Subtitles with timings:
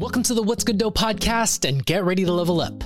[0.00, 2.82] Welcome to the What's Good Dough podcast and get ready to level up.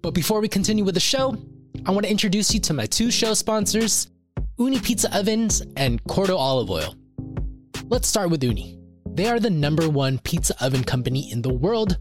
[0.00, 1.36] But before we continue with the show,
[1.84, 4.08] I want to introduce you to my two show sponsors,
[4.58, 6.94] Ooni Pizza Ovens and Corto Olive Oil.
[7.88, 8.80] Let's start with Ooni.
[9.14, 11.98] They are the number one pizza oven company in the world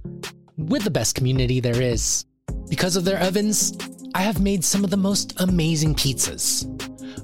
[0.56, 2.24] with the best community there is.
[2.70, 3.78] Because of their ovens,
[4.16, 6.64] I have made some of the most amazing pizzas.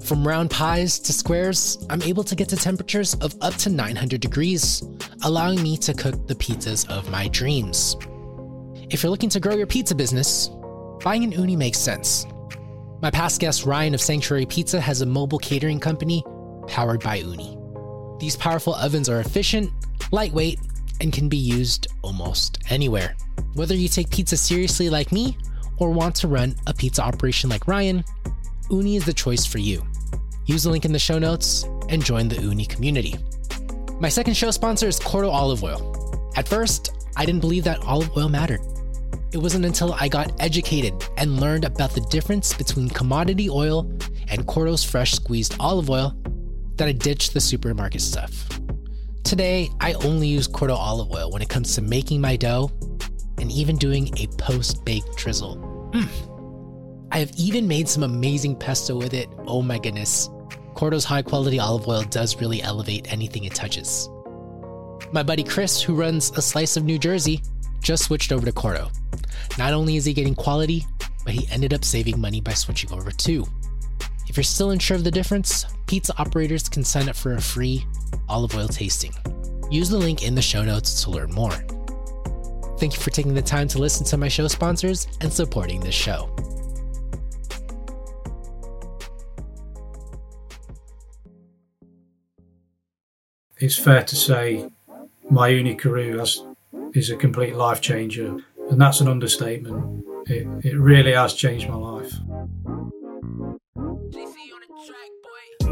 [0.04, 4.20] From round pies to squares, I'm able to get to temperatures of up to 900
[4.20, 4.82] degrees,
[5.22, 7.96] allowing me to cook the pizzas of my dreams.
[8.90, 10.50] If you're looking to grow your pizza business,
[11.02, 12.26] buying an Ooni makes sense.
[13.00, 16.22] My past guest Ryan of Sanctuary Pizza has a mobile catering company
[16.66, 18.20] powered by Ooni.
[18.20, 19.70] These powerful ovens are efficient,
[20.12, 20.60] lightweight,
[21.00, 23.16] and can be used almost anywhere.
[23.54, 25.38] Whether you take pizza seriously like me
[25.78, 28.04] or want to run a pizza operation like Ryan,
[28.70, 29.82] Ooni is the choice for you.
[30.46, 33.14] Use the link in the show notes and join the Ooni community.
[34.00, 36.32] My second show sponsor is Corto Olive Oil.
[36.36, 38.60] At first, I didn't believe that olive oil mattered.
[39.32, 43.90] It wasn't until I got educated and learned about the difference between commodity oil
[44.28, 46.14] and Corto's fresh squeezed olive oil
[46.76, 48.48] that I ditched the supermarket stuff.
[49.22, 52.70] Today, I only use Corto olive oil when it comes to making my dough
[53.38, 55.56] and even doing a post baked drizzle.
[55.94, 56.33] Mm.
[57.14, 59.28] I have even made some amazing pesto with it.
[59.46, 60.28] Oh my goodness.
[60.74, 64.08] Corto's high quality olive oil does really elevate anything it touches.
[65.12, 67.40] My buddy Chris, who runs a slice of New Jersey,
[67.80, 68.90] just switched over to Corto.
[69.56, 70.84] Not only is he getting quality,
[71.24, 73.46] but he ended up saving money by switching over too.
[74.28, 77.86] If you're still unsure of the difference, pizza operators can sign up for a free
[78.28, 79.14] olive oil tasting.
[79.70, 81.64] Use the link in the show notes to learn more.
[82.76, 85.94] Thank you for taking the time to listen to my show sponsors and supporting this
[85.94, 86.28] show.
[93.64, 94.70] It's fair to say
[95.30, 96.42] my Ooni Karu has,
[96.92, 98.36] is a complete life changer,
[98.68, 100.04] and that's an understatement.
[100.26, 102.12] It, it really has changed my life.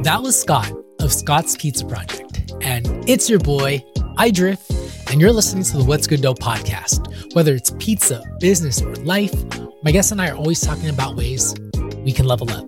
[0.04, 3.84] That was Scott of Scott's Pizza Project, and it's your boy,
[4.19, 4.70] Idris,
[5.10, 7.34] and you're listening to the What's Good Dough podcast.
[7.34, 9.34] Whether it's pizza, business, or life,
[9.82, 11.54] my guests and I are always talking about ways
[11.98, 12.66] we can level up.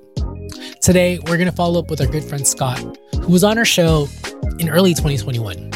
[0.84, 2.78] Today, we're going to follow up with our good friend Scott,
[3.14, 4.06] who was on our show
[4.58, 5.70] in early 2021.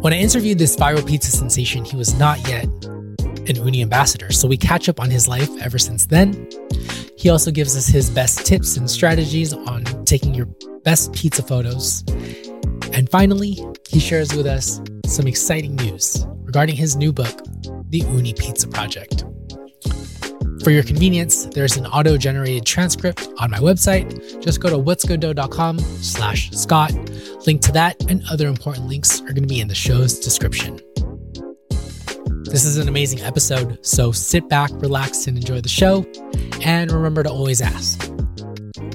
[0.00, 4.48] When I interviewed this viral pizza sensation, he was not yet an Ooni ambassador, so
[4.48, 6.48] we catch up on his life ever since then.
[7.18, 10.46] He also gives us his best tips and strategies on taking your
[10.82, 12.04] best pizza photos.
[12.94, 17.44] And finally, he shares with us some exciting news regarding his new book,
[17.90, 19.26] The Ooni Pizza Project.
[20.62, 24.40] For your convenience, there's an auto-generated transcript on my website.
[24.40, 26.92] Just go to what'sgooddough.com slash Scott.
[27.48, 30.80] Link to that and other important links are going to be in the show's description.
[32.44, 36.06] This is an amazing episode, so sit back, relax, and enjoy the show.
[36.62, 38.08] And remember to always ask,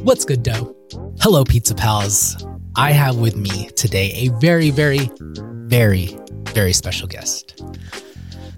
[0.03, 0.73] What's good, dough?
[1.19, 2.45] Hello, pizza pals.
[2.77, 6.17] I have with me today a very, very, very,
[6.53, 7.61] very special guest.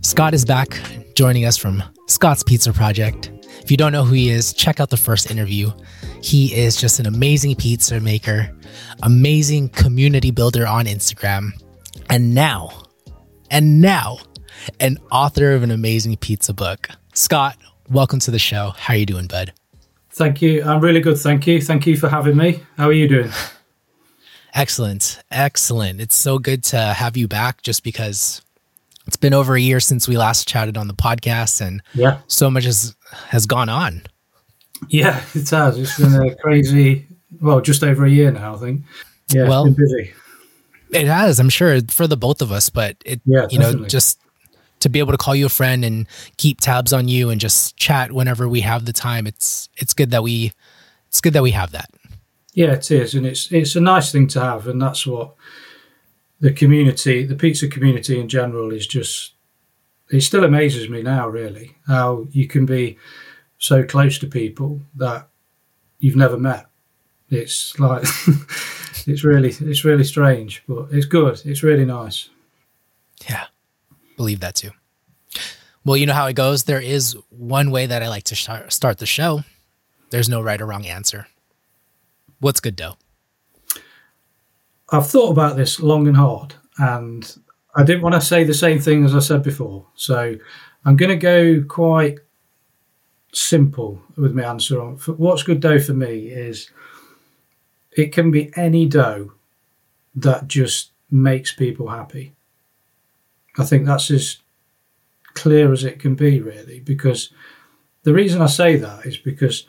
[0.02, 0.80] Scott is back
[1.14, 3.32] joining us from Scott's Pizza Project.
[3.62, 5.72] If you don't know who he is, check out the first interview.
[6.24, 8.50] He is just an amazing pizza maker,
[9.04, 11.50] amazing community builder on Instagram,
[12.10, 12.84] and now,
[13.52, 14.20] and now,
[14.80, 16.90] an author of an amazing pizza book.
[17.14, 17.58] Scott,
[17.90, 18.74] welcome to the show.
[18.78, 19.52] How are you doing, bud?
[20.12, 20.64] Thank you.
[20.64, 21.18] I'm really good.
[21.18, 21.62] Thank you.
[21.62, 22.64] Thank you for having me.
[22.78, 23.32] How are you doing?
[24.54, 25.22] Excellent.
[25.30, 26.00] Excellent.
[26.00, 28.42] It's so good to have you back just because
[29.10, 32.48] it's been over a year since we last chatted on the podcast and yeah, so
[32.52, 34.04] much has has gone on.
[34.88, 35.80] Yeah, it has.
[35.80, 37.08] It's been a crazy
[37.42, 38.84] well, just over a year now, I think.
[39.34, 40.14] Yeah, well, been busy.
[40.92, 43.82] It has, I'm sure, for the both of us, but it yeah, you definitely.
[43.82, 44.20] know, just
[44.82, 46.06] to be able to call you a friend and
[46.38, 49.26] keep tabs on you and just chat whenever we have the time.
[49.26, 50.54] It's it's good that we
[51.08, 51.90] it's good that we have that.
[52.54, 55.34] Yeah, it is, and it's it's a nice thing to have, and that's what
[56.40, 59.34] the community, the pizza community in general, is just.
[60.12, 62.98] It still amazes me now, really, how you can be
[63.60, 65.30] so close to people that
[66.00, 66.66] you've never met.
[67.30, 68.02] It's like
[69.08, 71.40] it's really it's really strange, but it's good.
[71.46, 72.30] It's really nice.
[73.30, 73.46] Yeah,
[74.18, 74.72] believe that too.
[75.86, 76.64] Well, you know how it goes.
[76.64, 78.36] There is one way that I like to
[78.70, 79.44] start the show.
[80.10, 81.28] There's no right or wrong answer.
[82.40, 82.98] What's good dough?
[84.92, 87.38] I've thought about this long and hard, and
[87.76, 89.86] I didn't want to say the same thing as I said before.
[89.96, 90.36] So
[90.86, 92.20] I'm going to go quite
[93.34, 96.72] simple with my answer on what's good dough for me is
[97.92, 99.34] it can be any dough
[100.16, 102.34] that just makes people happy.
[103.58, 104.40] I think that's as
[105.34, 106.80] clear as it can be, really.
[106.80, 107.32] Because
[108.04, 109.68] the reason I say that is because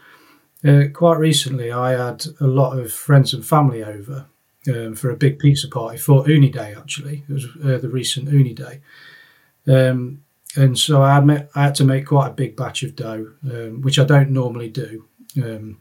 [0.65, 4.27] uh, quite recently I had a lot of friends and family over
[4.71, 6.75] um, for a big pizza party for Ooni Day.
[6.77, 8.81] Actually, it was uh, the recent Ooni Day,
[9.67, 10.23] um,
[10.57, 13.83] and so I had, I had to make quite a big batch of dough, um,
[13.83, 15.07] which I don't normally do,
[15.43, 15.81] um,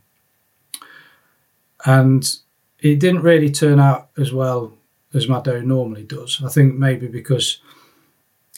[1.85, 2.35] and
[2.79, 4.73] it didn't really turn out as well
[5.13, 6.41] as my dough normally does.
[6.43, 7.59] I think maybe because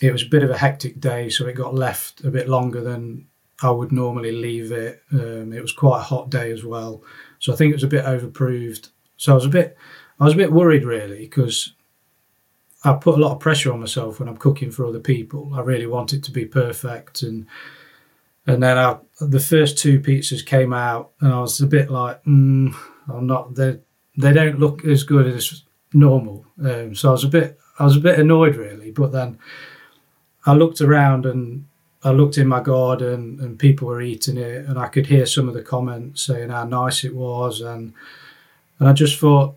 [0.01, 2.81] it was a bit of a hectic day, so it got left a bit longer
[2.81, 3.27] than
[3.63, 5.03] I would normally leave it.
[5.13, 7.03] Um, it was quite a hot day as well,
[7.39, 8.89] so I think it was a bit overproved.
[9.17, 9.77] So I was a bit,
[10.21, 11.73] I was a bit worried really because
[12.83, 15.51] I put a lot of pressure on myself when I'm cooking for other people.
[15.55, 17.47] I really want it to be perfect, and
[18.45, 22.23] and then I, the first two pizzas came out, and I was a bit like,
[22.23, 22.71] mm,
[23.11, 23.55] I'm not.
[23.55, 23.79] They
[24.15, 26.45] they don't look as good as normal.
[26.63, 28.91] Um, so I was a bit, I was a bit annoyed really.
[28.91, 29.39] But then
[30.45, 31.65] I looked around and
[32.03, 35.47] I looked in my garden, and people were eating it, and I could hear some
[35.47, 37.93] of the comments saying how nice it was, and
[38.77, 39.55] and I just thought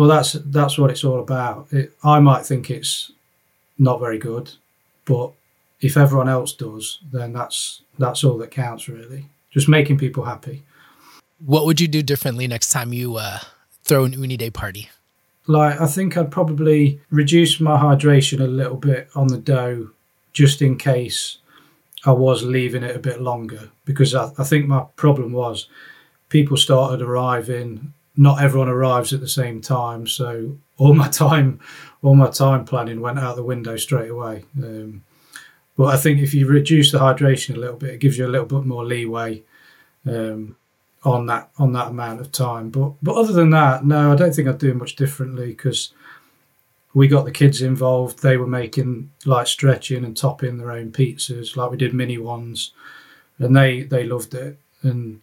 [0.00, 1.66] well, that's that's what it's all about.
[1.72, 3.12] It, I might think it's
[3.78, 4.50] not very good,
[5.04, 5.32] but
[5.82, 9.26] if everyone else does, then that's that's all that counts, really.
[9.50, 10.62] Just making people happy.
[11.44, 13.40] What would you do differently next time you uh,
[13.84, 14.88] throw an Ooni Day party?
[15.46, 19.90] Like, I think I'd probably reduce my hydration a little bit on the dough,
[20.32, 21.36] just in case
[22.06, 23.68] I was leaving it a bit longer.
[23.84, 25.68] Because I, I think my problem was
[26.30, 30.06] people started arriving not everyone arrives at the same time.
[30.06, 31.60] So all my time,
[32.02, 34.44] all my time planning went out the window straight away.
[34.56, 35.04] Um,
[35.76, 38.28] but I think if you reduce the hydration a little bit, it gives you a
[38.28, 39.42] little bit more leeway
[40.06, 40.56] um,
[41.04, 42.68] on that on that amount of time.
[42.70, 45.92] But but other than that, no, I don't think I'd do much differently because
[46.92, 48.22] we got the kids involved.
[48.22, 52.72] They were making like stretching and topping their own pizzas, like we did mini ones,
[53.38, 54.58] and they they loved it.
[54.82, 55.20] And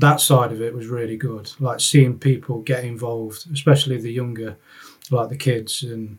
[0.00, 1.52] that side of it was really good.
[1.60, 4.56] Like seeing people get involved, especially the younger,
[5.10, 6.18] like the kids, and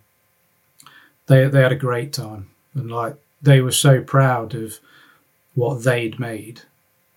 [1.28, 2.50] they they had a great time.
[2.74, 4.80] And like they were so proud of
[5.56, 6.62] what they'd made,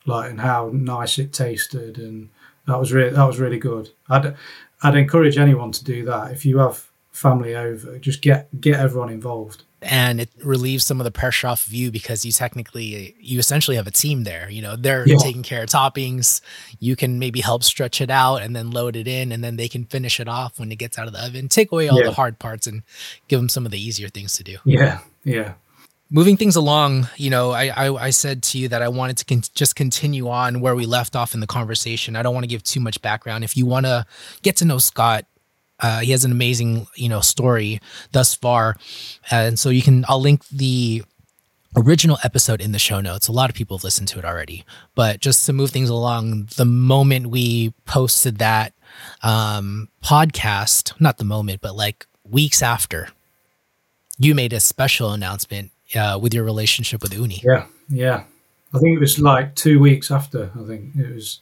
[0.06, 2.30] like and how nice it tasted, and
[2.66, 3.90] that was really that was really good.
[4.08, 4.34] I'd
[4.82, 7.98] I'd encourage anyone to do that if you have family over.
[7.98, 11.90] Just get get everyone involved and it relieves some of the pressure off of you
[11.90, 15.16] because you technically you essentially have a team there you know they're yeah.
[15.18, 16.40] taking care of toppings.
[16.78, 19.68] You can maybe help stretch it out and then load it in and then they
[19.68, 21.48] can finish it off when it gets out of the oven.
[21.48, 22.06] Take away all yeah.
[22.06, 22.82] the hard parts and
[23.28, 24.58] give them some of the easier things to do.
[24.64, 25.54] Yeah yeah.
[26.10, 29.24] Moving things along you know i i, I said to you that i wanted to
[29.24, 32.14] con- just continue on where we left off in the conversation.
[32.14, 33.42] I don't want to give too much background.
[33.42, 34.06] If you want to
[34.42, 35.24] get to know scott
[35.80, 37.80] uh, he has an amazing, you know, story
[38.12, 38.76] thus far,
[39.30, 40.04] and so you can.
[40.08, 41.02] I'll link the
[41.76, 43.28] original episode in the show notes.
[43.28, 46.48] A lot of people have listened to it already, but just to move things along,
[46.56, 48.72] the moment we posted that
[49.22, 53.08] um, podcast, not the moment, but like weeks after,
[54.18, 57.42] you made a special announcement uh, with your relationship with Ooni.
[57.42, 58.24] Yeah, yeah.
[58.72, 60.50] I think it was like two weeks after.
[60.58, 61.40] I think it was,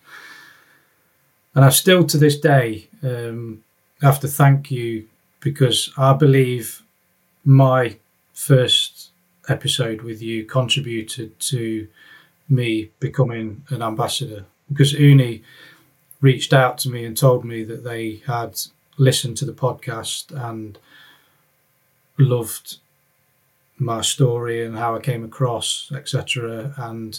[1.55, 2.89] and I still to this day.
[3.03, 3.65] Um,
[4.03, 5.09] have to thank you
[5.41, 6.83] because I believe
[7.45, 7.97] my
[8.33, 9.11] first
[9.49, 11.89] episode with you contributed to
[12.49, 15.43] me becoming an ambassador because Ooni
[16.21, 18.61] reached out to me and told me that they had
[18.97, 20.79] listened to the podcast and
[22.19, 22.79] loved
[23.79, 26.73] my story and how I came across, etc.
[26.77, 27.19] And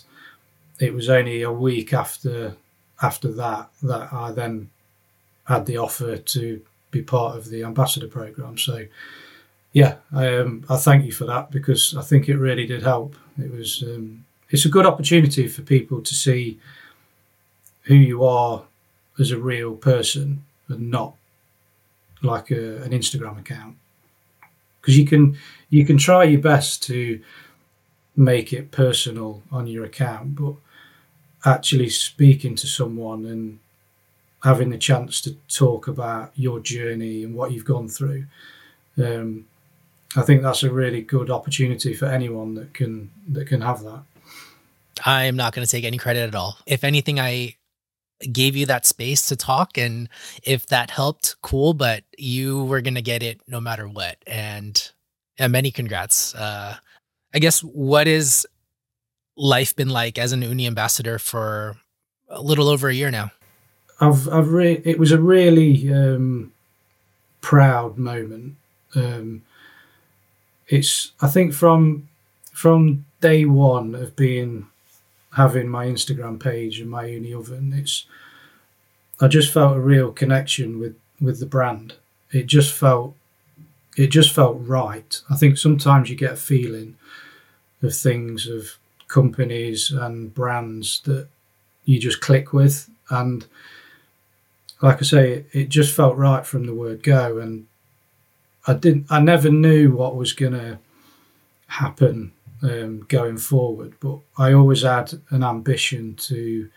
[0.79, 2.55] it was only a week after
[3.01, 4.69] after that that I then
[5.45, 6.61] had the offer to
[6.93, 8.57] be part of the ambassador program.
[8.57, 8.85] So,
[9.73, 13.15] yeah, I, um, I thank you for that because I think it really did help.
[13.37, 16.59] It was um, it's a good opportunity for people to see
[17.83, 18.63] who you are
[19.19, 21.15] as a real person and not
[22.21, 23.75] like a, an Instagram account
[24.83, 25.37] because you can
[25.69, 27.21] you can try your best to
[28.15, 30.55] make it personal on your account, but
[31.45, 33.59] actually speaking to someone and
[34.43, 38.25] having the chance to talk about your journey and what you've gone through.
[38.97, 39.45] Um,
[40.15, 44.03] I think that's a really good opportunity for anyone that can that can have that.
[45.03, 46.57] I am not going to take any credit at all.
[46.67, 47.55] If anything, I
[48.31, 50.07] gave you that space to talk, and
[50.43, 51.73] if that helped, cool.
[51.73, 54.17] But you were going to get it no matter what.
[54.27, 54.91] And
[55.39, 56.35] yeah, many congrats.
[56.35, 56.75] Uh,
[57.33, 58.45] I guess what is
[59.35, 61.77] life been like as an Ooni ambassador for
[62.29, 63.31] a little over a year now?
[63.99, 66.51] I've, I've re- it was a really um,
[67.41, 68.55] proud moment.
[68.95, 69.43] Um,
[70.67, 72.09] it's I think from
[72.51, 74.67] from day one of being
[75.35, 78.05] having my Instagram page and my Ooni oven, it's
[79.19, 81.95] I just felt a real connection with with the brand.
[82.31, 83.15] It just felt
[83.97, 85.21] it just felt right.
[85.29, 86.97] I think sometimes you get a feeling
[87.81, 91.27] of things of companies and brands that
[91.85, 93.45] you just click with and
[94.83, 97.65] like I say it just felt right from the word go and
[98.67, 100.77] I didn't I never knew what was going to
[101.67, 106.69] happen um, going forward but I always had an ambition to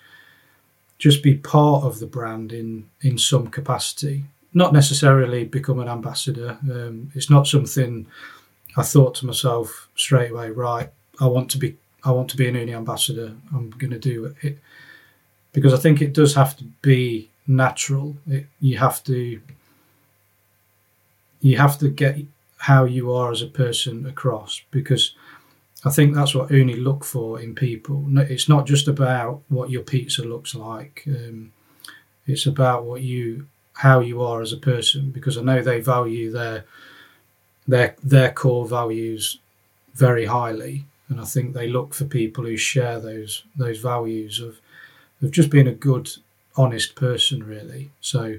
[0.99, 4.25] just be part of the brand in in some capacity
[4.57, 6.57] not necessarily become an ambassador.
[6.63, 8.07] Um, it's not something
[8.75, 10.49] I thought to myself straight away.
[10.49, 10.89] Right,
[11.21, 11.77] I want to be.
[12.03, 13.35] I want to be an Ooni ambassador.
[13.55, 14.59] I'm going to do it
[15.53, 18.17] because I think it does have to be natural.
[18.29, 19.41] It, you have to.
[21.41, 22.19] You have to get
[22.59, 25.15] how you are as a person across because
[25.85, 28.05] I think that's what Ooni look for in people.
[28.19, 31.05] It's not just about what your pizza looks like.
[31.07, 31.53] Um,
[32.27, 36.31] it's about what you how you are as a person because I know they value
[36.33, 36.65] their
[37.69, 39.39] their their core values
[39.95, 44.59] very highly, and I think they look for people who share those those values of
[45.23, 46.11] of just being a good,
[46.57, 47.91] honest person, really.
[48.01, 48.39] So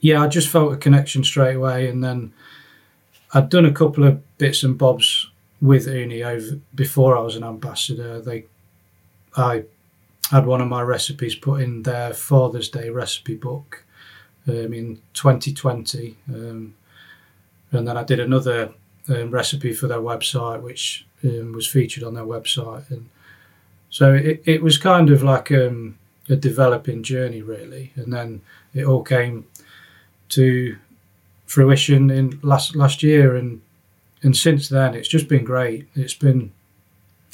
[0.00, 2.32] yeah, I just felt a connection straight away, and then
[3.32, 5.30] I'd done a couple of bits and bobs
[5.60, 8.20] with Ooni over before I was an ambassador.
[8.20, 8.46] They
[9.36, 9.64] I
[10.30, 13.84] had one of my recipes put in their Father's Day recipe book
[14.48, 16.16] um, in 2020.
[16.28, 16.74] Um,
[17.70, 18.72] and then I did another
[19.08, 22.90] um, recipe for their website, which um, was featured on their website.
[22.90, 23.08] And
[23.90, 25.98] so it, it was kind of like um,
[26.28, 27.92] a developing journey, really.
[27.96, 28.42] And then
[28.74, 29.46] it all came
[30.30, 30.76] to
[31.46, 33.60] fruition in last last year, and
[34.22, 35.88] and since then it's just been great.
[35.94, 36.52] It's been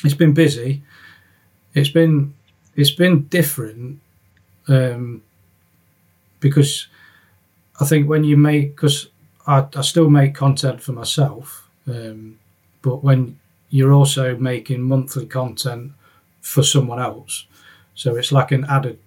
[0.04, 0.82] it's been busy.
[1.74, 2.34] It's been
[2.74, 4.00] it's been different
[4.68, 5.22] um,
[6.40, 6.86] because
[7.80, 9.08] I think when you make because
[9.46, 12.38] I, I, still make content for myself, um,
[12.82, 13.38] but when
[13.70, 15.92] you're also making monthly content
[16.40, 17.46] for someone else,
[17.98, 19.00] so it's like an added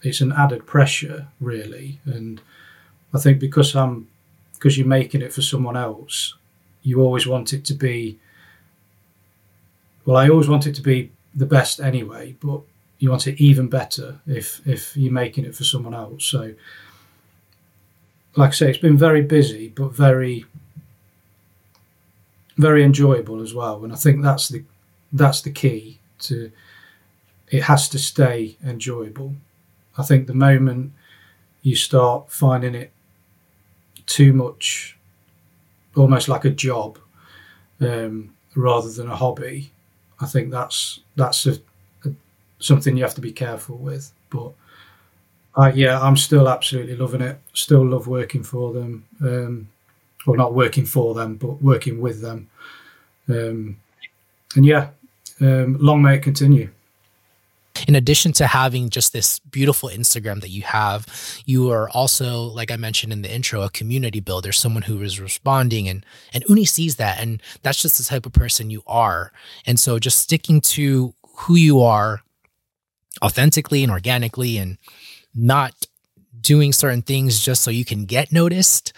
[0.00, 2.40] it's an added pressure really, and
[3.12, 4.06] I think because I'm
[4.54, 6.34] because you're making it for someone else,
[6.84, 8.16] you always want it to be.
[10.04, 12.60] Well, I always want it to be the best anyway, but
[13.00, 16.24] you want it even better if if you're making it for someone else.
[16.24, 16.54] So,
[18.36, 20.44] like I say, it's been very busy, but very
[22.56, 23.82] very enjoyable as well.
[23.82, 24.62] And I think that's the
[25.12, 26.52] that's the key to
[27.50, 29.34] it has to stay enjoyable.
[29.96, 30.92] I think the moment
[31.62, 32.92] you start finding it
[34.06, 34.96] too much,
[35.96, 36.98] almost like a job,
[37.80, 39.72] um, rather than a hobby,
[40.20, 41.58] I think that's that's a,
[42.58, 44.12] something you have to be careful with.
[44.30, 44.52] But
[45.56, 47.38] uh, yeah, I'm still absolutely loving it.
[47.52, 49.06] Still love working for them.
[49.20, 49.68] Um,
[50.26, 52.48] well, not working for them, but working with them.
[53.28, 53.78] Um,
[54.56, 54.88] and yeah,
[55.40, 56.70] um, long may it continue.
[57.88, 61.06] In addition to having just this beautiful Instagram that you have,
[61.46, 65.18] you are also, like I mentioned in the intro, a community builder, someone who is
[65.18, 66.04] responding and
[66.34, 67.18] and Ooni sees that.
[67.18, 69.32] And that's just the type of person you are.
[69.64, 72.20] And so just sticking to who you are
[73.22, 74.76] authentically and organically and
[75.34, 75.72] not
[76.38, 78.92] doing certain things just so you can get noticed,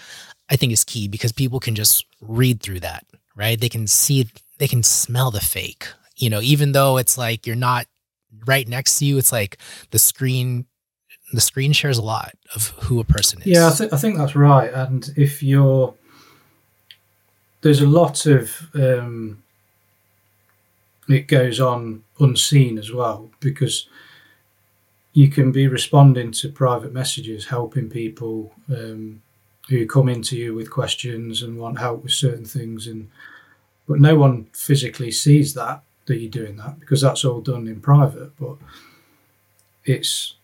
[0.48, 3.06] I think is key because people can just read through that,
[3.36, 3.58] right?
[3.58, 4.28] They can see,
[4.58, 7.86] they can smell the fake, you know, even though it's like you're not
[8.46, 9.58] right next to you, it's like
[9.90, 10.66] the screen,
[11.32, 13.46] the screen shares a lot of who a person is.
[13.46, 14.72] Yeah, I, th- I think that's right.
[14.72, 15.94] And if you're,
[17.62, 19.42] there's a lot of, um,
[21.08, 23.88] it goes on unseen as well because
[25.12, 29.22] you can be responding to private messages, helping people um,
[29.68, 33.10] who come into you with questions and want help with certain things, and
[33.88, 37.80] but no one physically sees that that you're doing that because that's all done in
[37.80, 38.36] private.
[38.36, 38.56] But
[39.84, 40.34] it's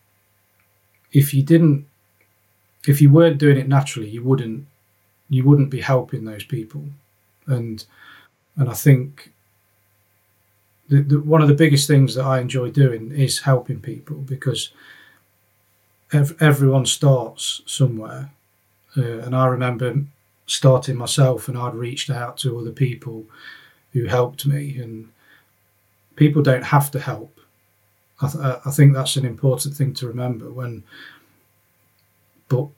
[1.12, 1.87] if you didn't,
[2.87, 4.66] if you weren't doing it naturally, you wouldn't
[5.28, 6.85] you wouldn't be helping those people,
[7.46, 7.85] and
[8.56, 9.32] and I think
[10.88, 14.70] the, the, one of the biggest things that I enjoy doing is helping people because
[16.12, 18.30] ev- everyone starts somewhere.
[18.96, 20.04] Uh, and I remember
[20.46, 23.26] starting myself, and I'd reached out to other people
[23.92, 24.78] who helped me.
[24.78, 25.08] And
[26.16, 27.38] people don't have to help.
[28.20, 30.82] I, th- uh, I think that's an important thing to remember when,
[32.49, 32.68] but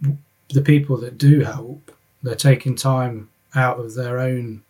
[0.50, 1.92] the people that do help,
[2.22, 4.62] they're taking time out of their own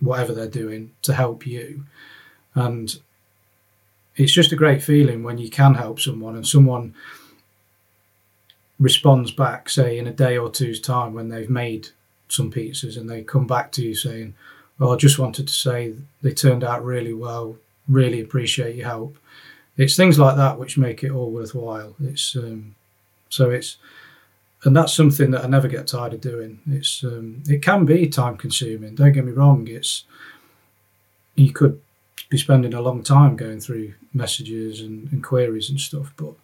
[0.00, 1.84] whatever they're doing to help you.
[2.54, 2.98] And
[4.16, 6.94] it's just a great feeling when you can help someone and someone
[8.78, 11.88] responds back, say in a day or two's time when they've made
[12.28, 14.34] some pizzas and they come back to you saying,
[14.78, 17.56] Well, I just wanted to say they turned out really well,
[17.88, 19.16] really appreciate your help.
[19.76, 21.94] It's things like that which make it all worthwhile.
[22.00, 22.74] It's um,
[23.28, 23.76] so it's
[24.64, 26.60] and that's something that I never get tired of doing.
[26.66, 28.94] It's um, it can be time consuming.
[28.94, 29.68] Don't get me wrong.
[29.68, 30.04] It's
[31.34, 31.80] you could
[32.30, 36.12] be spending a long time going through messages and, and queries and stuff.
[36.16, 36.34] But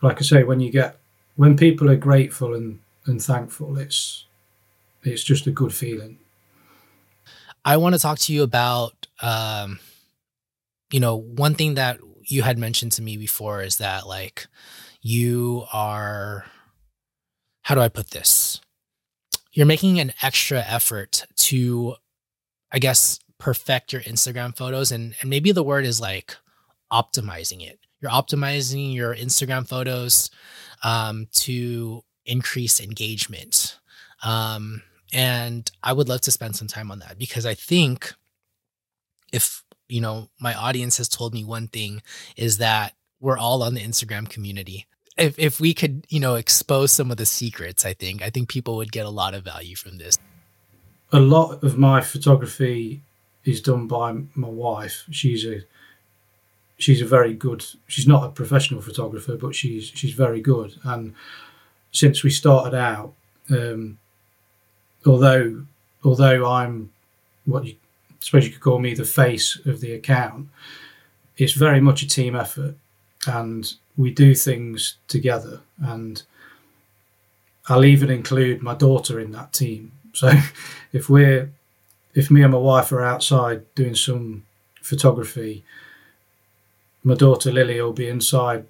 [0.00, 0.96] like I say, when you get
[1.36, 4.24] when people are grateful and, and thankful, it's
[5.02, 6.18] it's just a good feeling.
[7.64, 9.78] I want to talk to you about, um,
[10.92, 14.46] you know, one thing that you had mentioned to me before is that like
[15.00, 16.44] you are,
[17.62, 18.60] how do I put this?
[19.52, 21.96] You're making an extra effort to,
[22.70, 24.92] I guess, perfect your Instagram photos.
[24.92, 26.36] And, and maybe the word is like
[26.92, 27.80] optimizing it.
[28.00, 30.30] You're optimizing your Instagram photos
[30.82, 33.78] um, to increase engagement.
[34.22, 34.82] Um,
[35.12, 38.14] and I would love to spend some time on that because I think
[39.32, 42.02] if, you know, my audience has told me one thing
[42.36, 44.86] is that we're all on the Instagram community.
[45.18, 48.48] If, if we could, you know, expose some of the secrets, I think, I think
[48.48, 50.18] people would get a lot of value from this.
[51.12, 53.02] A lot of my photography
[53.44, 55.04] is done by my wife.
[55.10, 55.60] She's a
[56.78, 57.62] she's a very good.
[57.86, 60.76] She's not a professional photographer, but she's she's very good.
[60.82, 61.14] And
[61.90, 63.12] since we started out,
[63.50, 63.98] um,
[65.04, 65.66] although
[66.02, 66.92] although I'm
[67.44, 67.74] what you
[68.22, 70.48] suppose you could call me the face of the account,
[71.36, 72.76] it's very much a team effort,
[73.26, 75.60] and we do things together.
[75.82, 76.22] And
[77.68, 79.92] I'll even include my daughter in that team.
[80.14, 80.30] So
[80.92, 81.50] if we're
[82.12, 84.44] if me and my wife are outside doing some
[84.82, 85.64] photography,
[87.02, 88.66] my daughter Lily will be inside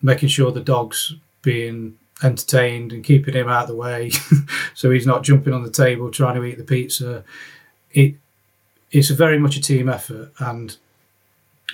[0.00, 4.12] making sure the dog's being entertained and keeping him out of the way
[4.74, 7.24] so he's not jumping on the table trying to eat the pizza.
[7.90, 8.14] It
[8.94, 10.76] it's very much a team effort and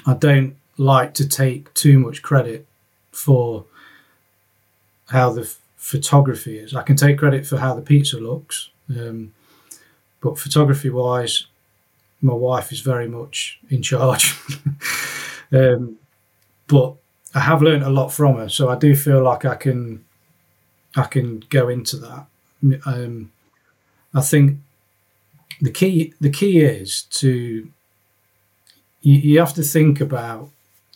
[0.07, 2.67] I don't like to take too much credit
[3.13, 3.67] for
[5.11, 6.75] how the f- photography is.
[6.75, 9.35] I can take credit for how the pizza looks, um,
[10.23, 11.47] but photography wise,
[12.23, 14.35] my wife is very much in charge.
[15.53, 15.99] um,
[16.67, 16.95] but
[17.35, 20.05] I have learned a lot from her, so I do feel like I can
[20.97, 22.27] I can go into that.
[22.87, 23.31] Um,
[24.15, 24.59] I think
[25.61, 27.71] the key the key is to
[29.03, 30.51] you, you have to think about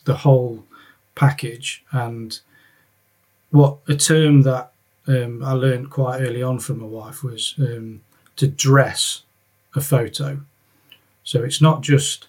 [0.04, 0.64] the whole
[1.14, 2.40] package and
[3.50, 4.72] what a term that
[5.06, 8.02] um, I learned quite early on from my wife was um,
[8.36, 9.22] to dress
[9.74, 10.40] a photo.
[11.22, 12.26] So it's not just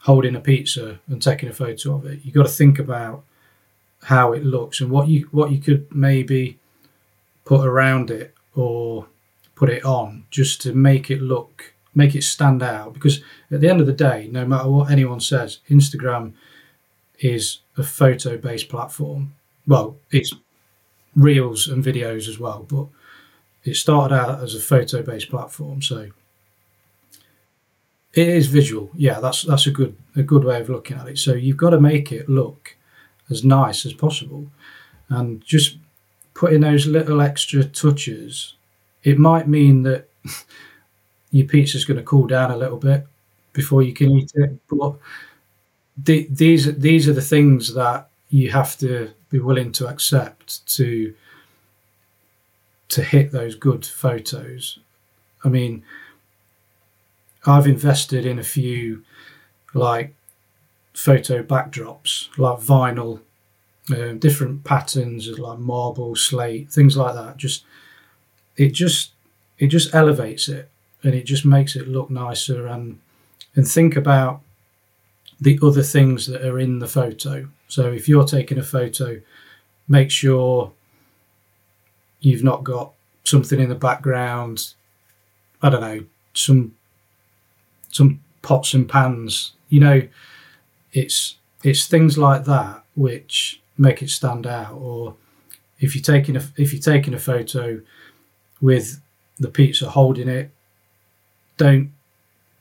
[0.00, 2.20] holding a pizza and taking a photo of it.
[2.22, 3.22] You've got to think about
[4.04, 6.58] how it looks and what you what you could maybe
[7.44, 9.06] put around it or
[9.56, 12.92] put it on just to make it look make it stand out.
[12.92, 16.34] Because at the end of the day no matter what anyone says instagram
[17.18, 19.34] is a photo based platform.
[19.66, 20.32] Well it's
[21.16, 22.86] reels and videos as well but
[23.64, 26.10] it started out as a photo based platform so
[28.12, 28.90] it is visual.
[28.94, 31.18] Yeah that's that's a good a good way of looking at it.
[31.18, 32.76] So you've got to make it look
[33.30, 34.50] as nice as possible.
[35.08, 35.78] And just
[36.34, 38.54] putting those little extra touches,
[39.06, 40.08] it might mean that
[41.30, 43.06] your pizza's going to cool down a little bit
[43.52, 44.58] before you can eat it.
[44.68, 44.96] But
[45.96, 51.14] the, these these are the things that you have to be willing to accept to
[52.88, 54.80] to hit those good photos.
[55.44, 55.84] I mean,
[57.46, 59.04] I've invested in a few
[59.72, 60.14] like
[60.94, 63.20] photo backdrops, like vinyl
[63.90, 67.36] uh, different patterns like marble, slate, things like that.
[67.36, 67.64] Just
[68.56, 69.12] it just
[69.58, 70.68] it just elevates it
[71.02, 72.98] and it just makes it look nicer and
[73.54, 74.40] and think about
[75.40, 77.48] the other things that are in the photo.
[77.68, 79.20] So if you're taking a photo,
[79.88, 80.72] make sure
[82.20, 82.92] you've not got
[83.24, 84.72] something in the background.
[85.62, 86.74] I don't know some
[87.90, 89.52] some pots and pans.
[89.68, 90.02] You know,
[90.92, 94.72] it's it's things like that which make it stand out.
[94.72, 95.16] Or
[95.78, 97.80] if you're taking a if you're taking a photo
[98.60, 99.00] with
[99.38, 100.50] the pizza holding it,
[101.56, 101.90] don't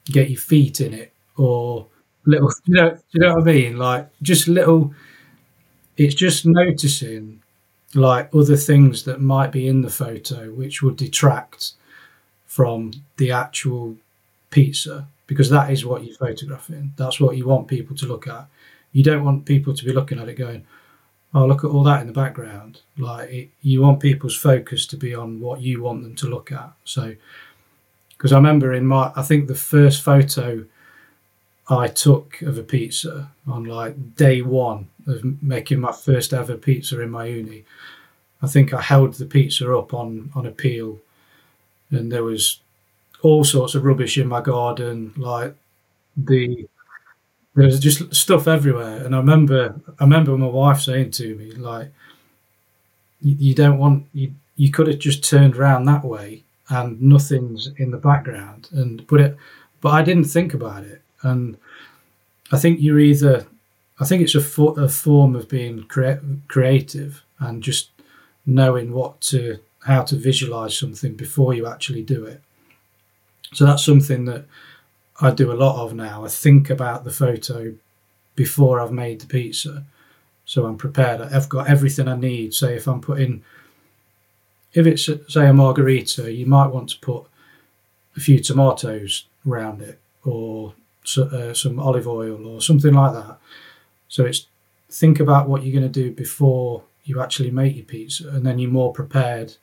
[0.06, 1.88] get your feet in it or
[2.26, 3.78] little you know you know what I mean?
[3.78, 4.94] Like just little
[5.98, 7.42] it's just noticing
[7.94, 11.74] like other things that might be in the photo which would detract
[12.48, 13.98] from the actual
[14.52, 16.94] pizza because that is what you're photographing.
[16.98, 18.48] That's what you want people to look at.
[18.94, 20.66] You don't want people to be looking at it going,
[21.36, 24.98] "Oh, look at all that in the background." Like it, you want people's focus to
[24.98, 26.72] be on what you want them to look at.
[26.86, 27.16] So,
[28.10, 30.66] because I remember in my, I think the first photo
[31.70, 37.02] I took of a pizza on like day one of making my first ever pizza
[37.02, 37.64] in my Ooni.
[38.42, 41.00] I think I held the pizza up on on a peel,
[41.92, 42.60] and there was
[43.22, 45.56] all sorts of rubbish in my garden, like
[46.16, 46.68] the
[47.56, 49.04] there was just stuff everywhere.
[49.04, 51.92] And I remember I remember my wife saying to me like,
[53.22, 57.70] "You, you don't want you you could have just turned around that way and nothing's
[57.78, 59.38] in the background." And but it
[59.82, 61.58] but I didn't think about it, and
[62.52, 63.46] I think you're either
[64.00, 67.90] I think it's a, a form of being crea- creative and just
[68.46, 72.42] knowing what to how to visualize something before you actually do it.
[73.54, 74.46] So that's something that
[75.22, 76.26] I do a lot of now.
[76.26, 77.76] I think about the photo
[78.36, 79.84] before I've made the pizza.
[80.46, 81.22] So I'm prepared.
[81.22, 82.54] I've got everything I need.
[82.54, 83.44] Say if I'm putting,
[84.74, 87.24] if it's say a margarita, you might want to put
[88.16, 90.74] a few tomatoes around it, or
[91.18, 93.38] uh, some olive oil, or something like that.
[94.08, 94.48] So it's
[94.90, 98.60] think about what you're going to do before you actually make your pizza, and then
[98.60, 99.56] you're more prepared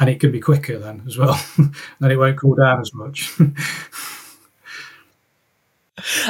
[0.00, 1.40] and it can be quicker then as well.
[2.00, 3.32] then it won't cool down as much.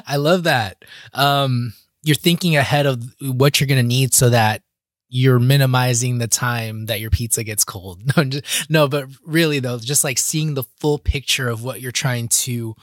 [0.06, 0.84] I love that.
[1.14, 4.62] Um, you're thinking ahead of what you're going to need so that
[5.10, 8.02] you're minimizing the time that your pizza gets cold.
[8.16, 11.92] No, just, no, but really though, just like seeing the full picture of what you're
[11.92, 12.74] trying to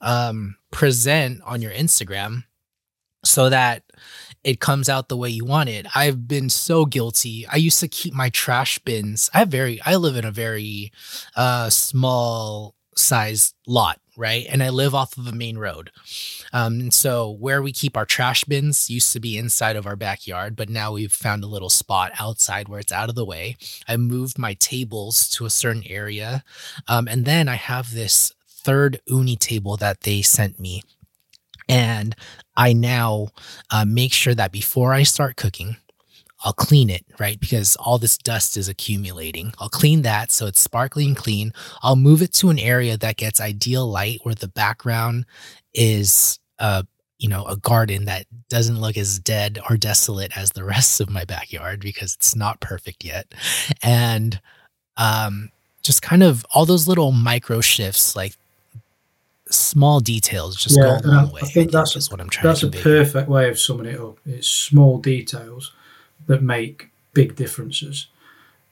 [0.00, 2.44] um, present on your Instagram
[3.24, 3.82] so that
[4.44, 5.86] it comes out the way you want it.
[5.96, 7.46] I've been so guilty.
[7.48, 9.28] I used to keep my trash bins.
[9.34, 10.92] I have very I live in a very
[11.34, 14.46] uh small size lot, right?
[14.48, 15.90] And I live off of a main road.
[16.52, 19.96] Um, and so where we keep our trash bins used to be inside of our
[19.96, 23.56] backyard, but now we've found a little spot outside where it's out of the way.
[23.86, 26.44] I moved my tables to a certain area.
[26.88, 30.82] Um, and then I have this third Ooni table that they sent me
[31.68, 32.14] and
[32.56, 33.28] I now
[33.70, 35.76] uh, make sure that before I start cooking,
[36.44, 37.38] I'll clean it, right?
[37.40, 39.52] Because all this dust is accumulating.
[39.58, 41.52] I'll clean that so it's sparkling clean.
[41.82, 45.26] I'll move it to an area that gets ideal light where the background
[45.74, 46.82] is uh
[47.18, 51.08] you know, a garden that doesn't look as dead or desolate as the rest of
[51.08, 53.34] my backyard because it's not perfect yet.
[53.82, 54.40] And
[54.96, 55.50] um
[55.82, 58.34] just kind of all those little micro shifts like
[59.48, 61.40] small details just yeah, go a long way.
[61.42, 64.00] I think that's is what I'm trying that's to a perfect way of summing it
[64.00, 64.18] up.
[64.26, 65.72] It's small details
[66.26, 68.08] that make big differences.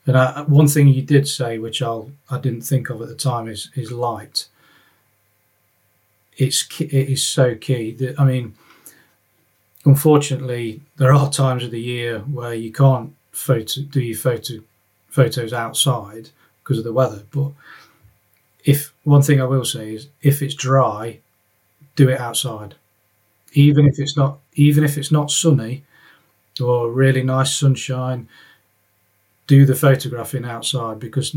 [0.06, 3.14] And I, one thing you did say, which I'll I didn't think of at the
[3.16, 4.48] time, is is light.
[6.36, 7.92] It's it is so key.
[7.92, 8.54] That I mean,
[9.84, 14.54] unfortunately, there are times of the year where you can't photo do your photo
[15.08, 16.30] photos outside
[16.62, 17.50] because of the weather, but
[18.64, 21.18] if one thing I will say is if it's dry,
[21.96, 22.76] do it outside.
[23.54, 25.84] Even if it's not even if it's not sunny
[26.60, 28.28] or really nice sunshine,
[29.46, 31.34] do the photographing outside because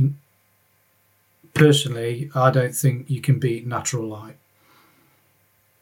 [1.53, 4.37] personally I don't think you can beat natural light.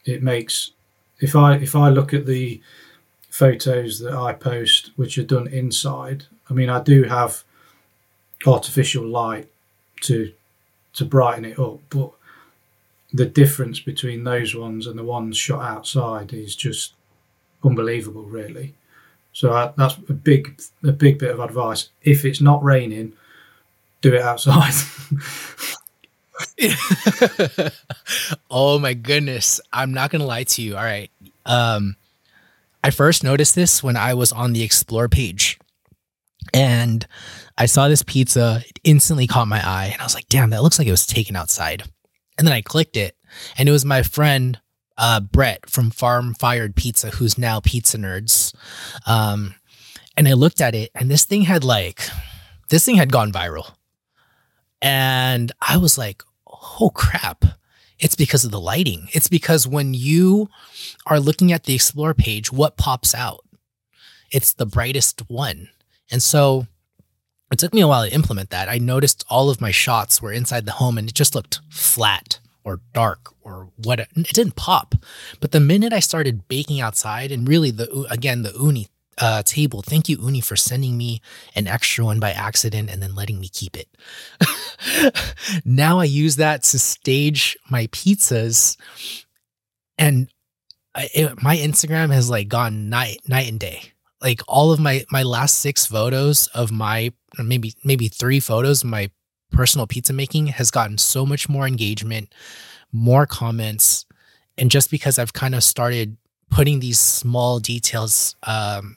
[0.04, 0.72] It makes
[1.20, 2.60] if I if I look at the
[3.28, 7.44] photos that I post which are done inside, I mean I do have
[8.46, 9.48] artificial light
[10.02, 10.32] to
[10.94, 11.80] to brighten it up.
[11.90, 12.10] But
[13.12, 16.94] the difference between those ones and the ones shot outside is just
[17.64, 18.74] unbelievable, really.
[19.36, 21.90] So I, that's a big, a big bit of advice.
[22.00, 23.12] If it's not raining,
[24.00, 24.72] do it outside.
[28.50, 29.60] oh my goodness!
[29.74, 30.74] I'm not gonna lie to you.
[30.74, 31.10] All right,
[31.44, 31.96] um,
[32.82, 35.58] I first noticed this when I was on the explore page,
[36.54, 37.06] and
[37.58, 40.62] I saw this pizza, it instantly caught my eye, and I was like, damn, that
[40.62, 41.82] looks like it was taken outside.
[42.38, 43.14] And then I clicked it,
[43.58, 44.58] and it was my friend
[44.98, 48.54] uh, Brett from Farm Fired Pizza, who's now Pizza Nerds.
[49.06, 49.54] Um,
[50.16, 52.00] and I looked at it, and this thing had like,
[52.68, 53.74] this thing had gone viral.
[54.80, 57.44] And I was like, oh crap.
[57.98, 59.08] It's because of the lighting.
[59.12, 60.50] It's because when you
[61.06, 63.42] are looking at the Explore page, what pops out?
[64.30, 65.70] It's the brightest one.
[66.10, 66.66] And so
[67.50, 68.68] it took me a while to implement that.
[68.68, 72.38] I noticed all of my shots were inside the home and it just looked flat
[72.66, 74.96] or dark or what it didn't pop.
[75.40, 79.82] But the minute I started baking outside and really the again the Ooni uh, table.
[79.82, 81.22] Thank you, Ooni, for sending me
[81.54, 83.88] an extra one by accident and then letting me keep it.
[85.64, 88.76] now I use that to stage my pizzas,
[89.96, 90.28] and
[90.94, 93.92] I, it, my Instagram has like gone night night and day.
[94.20, 98.90] Like all of my my last six photos of my maybe maybe three photos of
[98.90, 99.10] my
[99.52, 102.34] personal pizza making has gotten so much more engagement,
[102.92, 104.04] more comments,
[104.58, 106.16] and just because I've kind of started
[106.50, 108.96] putting these small details um,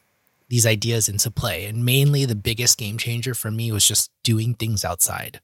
[0.50, 1.66] these ideas into play.
[1.66, 5.40] And mainly the biggest game changer for me was just doing things outside.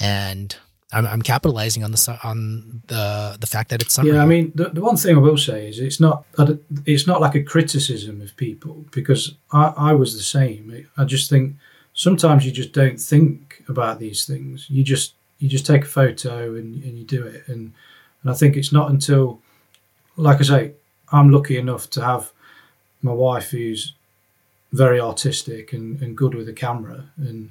[0.00, 0.56] And
[0.92, 4.14] I'm, I'm capitalizing on the on the the fact that it's summer.
[4.14, 6.24] Yeah, I mean, the, the one thing I will say is it's not
[6.86, 10.86] it's not like a criticism of people because I, I was the same.
[10.96, 11.56] I just think
[11.92, 14.66] sometimes you just don't think about these things.
[14.68, 17.44] You just you just take a photo and, and you do it.
[17.46, 17.72] And
[18.22, 19.40] and I think it's not until,
[20.16, 20.72] like I say,
[21.12, 22.32] I'm lucky enough to have
[23.02, 23.94] my wife who's
[24.72, 27.50] very artistic and, and good with a camera and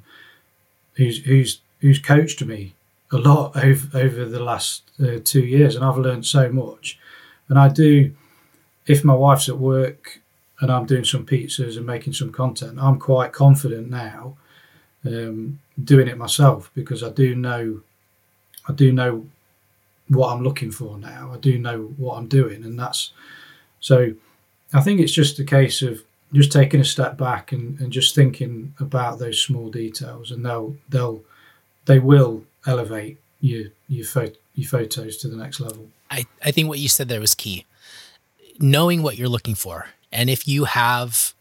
[0.95, 2.73] who's who's who's coached me
[3.12, 6.99] a lot over over the last uh, two years and I've learned so much
[7.49, 8.13] and I do
[8.86, 10.21] if my wife's at work
[10.60, 14.38] and I'm doing some pizzas and making some content I'm quite confident now
[15.08, 17.82] um, doing it myself because I do know
[18.67, 19.28] I do know
[20.10, 21.32] what I'm looking for now.
[21.34, 23.12] I do know what I'm doing and that's
[23.80, 24.13] so
[24.74, 28.13] I think it's just a case of just taking a step back and, and just
[28.13, 31.24] thinking about those small details and they'll they'll
[31.86, 34.06] they will elevate your your,
[34.56, 35.88] your photos to the next level.
[36.10, 37.65] I, I think what you said there was key.
[38.60, 41.34] Knowing what you're looking for and if you have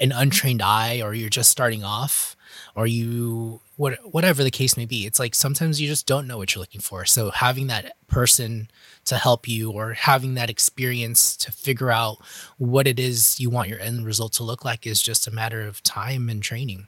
[0.00, 2.36] an untrained eye or you're just starting off
[2.74, 6.38] or you what whatever the case may be it's like sometimes you just don't know
[6.38, 8.68] what you're looking for so having that person
[9.04, 12.18] to help you or having that experience to figure out
[12.58, 15.62] what it is you want your end result to look like is just a matter
[15.62, 16.86] of time and training.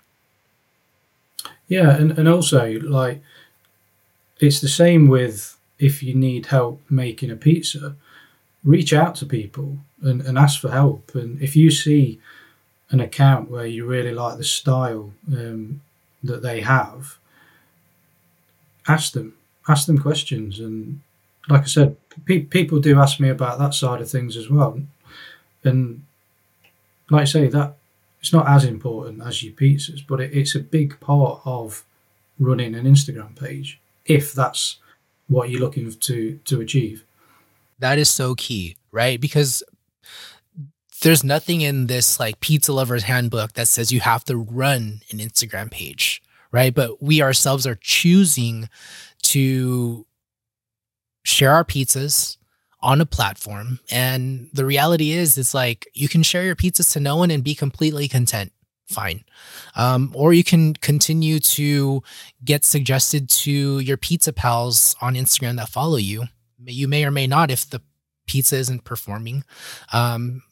[1.66, 3.20] Yeah, and, and also like
[4.38, 7.96] it's the same with if you need help making a pizza,
[8.62, 11.14] reach out to people and, and ask for help.
[11.14, 12.20] And if you see
[12.94, 15.82] an account where you really like the style um,
[16.22, 17.18] that they have,
[18.88, 19.34] ask them,
[19.68, 21.00] ask them questions and
[21.48, 24.80] like I said, pe- people do ask me about that side of things as well,
[25.62, 26.04] and
[27.10, 27.76] like I say, that
[28.20, 31.84] it's not as important as your pizzas, but it, it's a big part of
[32.38, 34.78] running an Instagram page if that's
[35.28, 37.04] what you're looking to to achieve.
[37.78, 39.20] That is so key, right?
[39.20, 39.62] Because
[41.04, 45.18] there's nothing in this like pizza lovers handbook that says you have to run an
[45.18, 46.74] Instagram page, right?
[46.74, 48.70] But we ourselves are choosing
[49.24, 50.06] to
[51.22, 52.38] share our pizzas
[52.80, 53.80] on a platform.
[53.90, 57.44] And the reality is, it's like you can share your pizzas to no one and
[57.44, 58.52] be completely content.
[58.86, 59.24] Fine.
[59.76, 62.02] Um, or you can continue to
[62.42, 66.24] get suggested to your pizza pals on Instagram that follow you.
[66.64, 67.82] You may or may not if the
[68.26, 69.44] pizza isn't performing.
[69.92, 70.42] Um,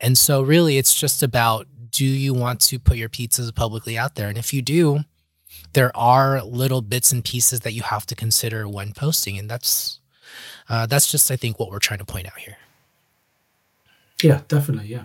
[0.00, 4.14] and so, really, it's just about do you want to put your pizzas publicly out
[4.14, 4.28] there?
[4.28, 5.00] And if you do,
[5.72, 9.38] there are little bits and pieces that you have to consider when posting.
[9.38, 9.98] And that's
[10.68, 12.58] uh, that's just, I think, what we're trying to point out here.
[14.22, 14.88] Yeah, definitely.
[14.88, 15.04] Yeah.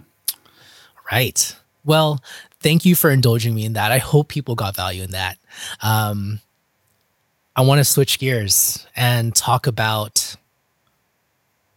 [1.11, 1.55] Right.
[1.85, 2.21] Well,
[2.59, 3.91] thank you for indulging me in that.
[3.91, 5.37] I hope people got value in that.
[5.81, 6.39] Um,
[7.55, 10.35] I want to switch gears and talk about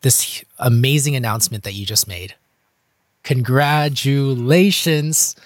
[0.01, 2.35] this amazing announcement that you just made.
[3.27, 5.37] Congratulations.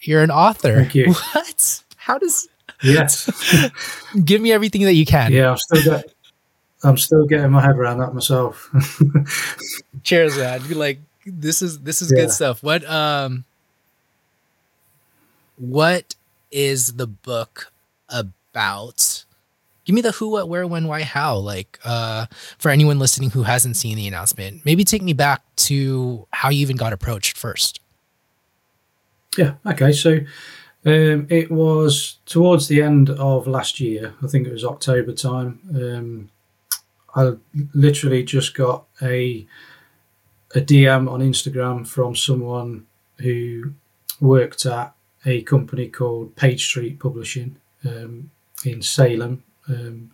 [0.00, 0.74] You're an author.
[0.74, 1.12] Thank you.
[1.12, 1.82] What?
[1.96, 2.48] How does
[2.82, 3.30] Yes.
[4.24, 5.32] Give me everything that you can.
[5.32, 6.04] Yeah, I've still got
[6.84, 8.72] I'm still getting my head around that myself.
[10.04, 10.62] Cheers, man.
[10.70, 12.22] Like this is this is yeah.
[12.22, 12.62] good stuff.
[12.62, 13.44] What um
[15.56, 16.14] what
[16.50, 17.72] is the book
[18.08, 19.24] about?
[19.88, 21.38] Give me the who, what, where, when, why, how.
[21.38, 22.26] Like uh
[22.58, 26.60] for anyone listening who hasn't seen the announcement, maybe take me back to how you
[26.60, 27.80] even got approached first.
[29.38, 29.92] Yeah, okay.
[29.92, 30.18] So
[30.84, 34.12] um, it was towards the end of last year.
[34.22, 35.60] I think it was October time.
[35.74, 36.30] Um,
[37.16, 37.38] I
[37.72, 39.46] literally just got a
[40.54, 42.86] a DM on Instagram from someone
[43.20, 43.72] who
[44.20, 44.92] worked at
[45.24, 48.30] a company called Page Street Publishing um,
[48.66, 50.10] in Salem, um,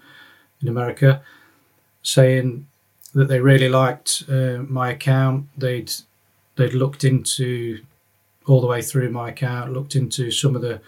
[0.61, 1.23] in America,
[2.03, 2.67] saying
[3.15, 5.47] that they really liked uh, my account.
[5.57, 5.93] They'd
[6.57, 7.81] they'd looked into
[8.47, 10.81] all the way through my account, looked into some of the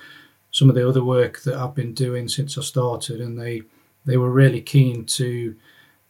[0.51, 3.63] some of the other work that I've been doing since I started, and they
[4.05, 5.55] they were really keen to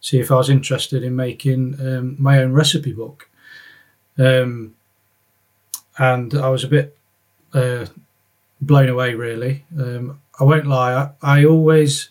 [0.01, 3.29] see if I was interested in making um, my own recipe book.
[4.19, 4.75] Um,
[5.99, 6.97] and I was a bit
[7.53, 7.87] uh,
[8.61, 9.15] blown away.
[9.15, 10.93] Really, um, I won't lie.
[11.23, 12.11] I, I always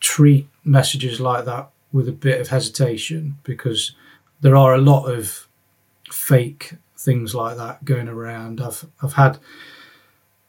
[0.00, 3.92] treat messages like that with a bit of hesitation because
[4.40, 5.48] there are a lot of
[6.10, 8.60] fake things like that going around.
[8.60, 9.38] I've I've had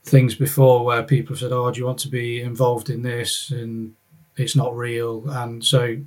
[0.03, 3.51] things before where people have said, "Oh, do you want to be involved in this?"
[3.51, 3.95] and
[4.35, 5.97] it's not real, and so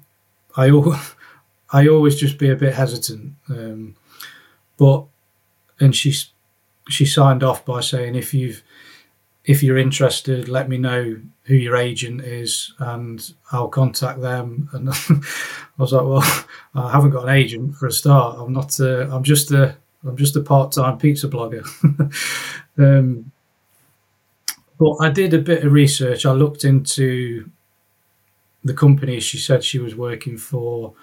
[0.56, 1.14] I always
[1.72, 3.34] I always just be a bit hesitant.
[3.48, 3.96] Um,
[4.76, 5.04] but
[5.80, 6.14] and she
[6.88, 8.62] she signed off by saying, "If you've
[9.44, 14.68] if you're interested, let me know who your agent is and I'll contact them.
[14.74, 18.36] And I was like, well, I haven't got an agent for a start.
[18.38, 19.76] I'm not, uh, I'm just a,
[20.06, 21.64] I'm just a part-time pizza blogger.
[22.78, 23.32] um,
[24.78, 26.26] but I did a bit of research.
[26.26, 27.50] I looked into
[28.64, 30.94] the company she said she was working for.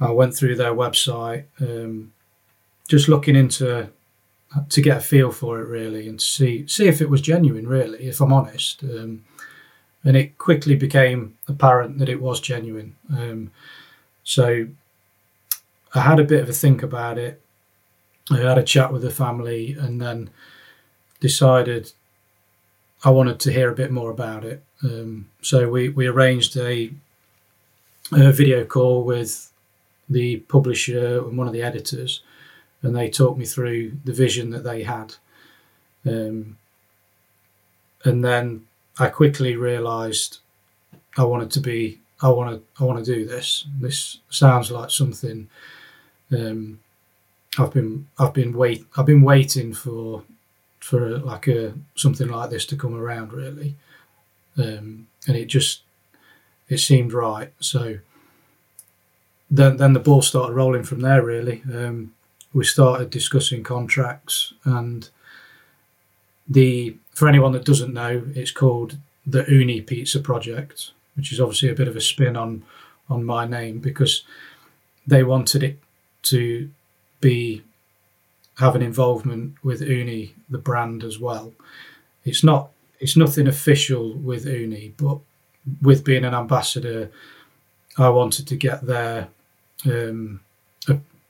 [0.00, 2.12] I went through their website, um,
[2.88, 3.90] just looking into
[4.68, 8.04] to get a feel for it really and see see if it was genuine really
[8.04, 8.82] if i'm honest.
[8.82, 9.24] Um,
[10.04, 12.94] and it quickly became apparent that it was genuine.
[13.12, 13.50] Um,
[14.24, 14.68] so
[15.94, 17.40] i had a bit of a think about it.
[18.30, 20.30] I had a chat with the family and then
[21.20, 21.92] decided
[23.04, 24.62] i wanted to hear a bit more about it.
[24.82, 26.90] Um, so we, we arranged a,
[28.12, 29.52] a video call with
[30.08, 32.22] the publisher and one of the editors
[32.82, 35.14] and they talked me through the vision that they had.
[36.06, 36.56] Um,
[38.04, 38.66] and then
[38.98, 40.38] I quickly realised
[41.16, 41.98] I wanted to be.
[42.20, 42.82] I want to.
[42.82, 43.66] I want to do this.
[43.80, 45.48] This sounds like something.
[46.32, 46.80] Um,
[47.58, 48.08] I've been.
[48.18, 48.84] I've been wait.
[48.96, 50.22] I've been waiting for,
[50.80, 53.76] for like a something like this to come around really,
[54.56, 55.82] um, and it just,
[56.68, 57.52] it seemed right.
[57.60, 57.98] So.
[59.50, 61.22] Then, then the ball started rolling from there.
[61.22, 62.12] Really, um,
[62.52, 65.10] we started discussing contracts and
[66.48, 71.68] the for anyone that doesn't know it's called the Ooni pizza project which is obviously
[71.68, 72.64] a bit of a spin on
[73.10, 74.22] on my name because
[75.06, 75.78] they wanted it
[76.22, 76.70] to
[77.20, 77.62] be
[78.58, 81.52] have an involvement with Ooni the brand as well.
[82.24, 85.18] It's not it's nothing official with Ooni but
[85.82, 87.10] with being an ambassador
[87.98, 89.28] i wanted to get their
[89.84, 90.40] um,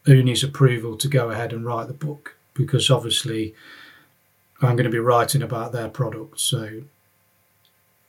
[0.09, 3.55] Ooni's approval to go ahead and write the book because obviously
[4.63, 6.41] I'm going to be writing about their product.
[6.41, 6.83] So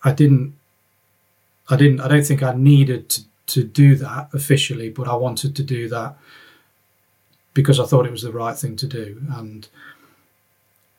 [0.03, 0.55] I didn't,
[1.69, 5.55] I didn't, I don't think I needed to, to do that officially, but I wanted
[5.57, 6.15] to do that
[7.53, 9.21] because I thought it was the right thing to do.
[9.31, 9.67] And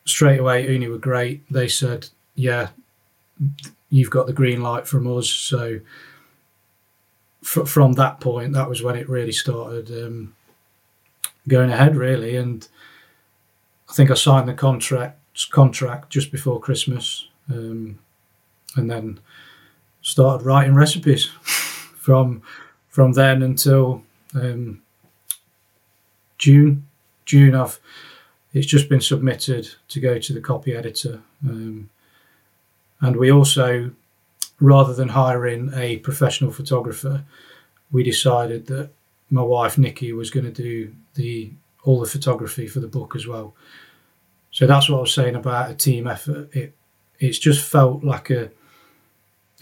[0.04, 1.42] straight away, Ooni were great.
[1.50, 2.68] They said, yeah,
[3.88, 5.28] you've got the green light from us.
[5.28, 5.80] So
[7.42, 9.90] from that point, that was when it really started.
[9.90, 10.34] Um,
[11.50, 12.36] going ahead really.
[12.36, 12.66] And
[13.88, 15.18] I think I signed the contract
[15.50, 17.98] contract just before Christmas, um,
[18.76, 19.20] and then
[20.02, 21.26] started writing recipes
[21.96, 22.42] from
[22.88, 24.02] from then until
[24.34, 24.82] um,
[26.38, 26.86] June.
[27.24, 27.78] June, I've
[28.52, 31.90] it's just been submitted to go to the copy editor, um,
[33.00, 33.92] and we also,
[34.60, 37.24] rather than hiring a professional photographer,
[37.92, 38.90] we decided that
[39.30, 41.52] my wife Nikki was going to do the
[41.84, 43.54] all the photography for the book as well.
[44.50, 46.54] So that's what I was saying about a team effort.
[46.54, 46.74] It
[47.18, 48.50] it's just felt like a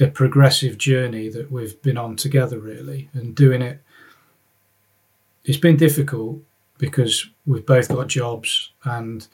[0.01, 3.83] a progressive journey that we've been on together really and doing it
[5.45, 6.39] it's been difficult
[6.79, 9.27] because we've both got jobs and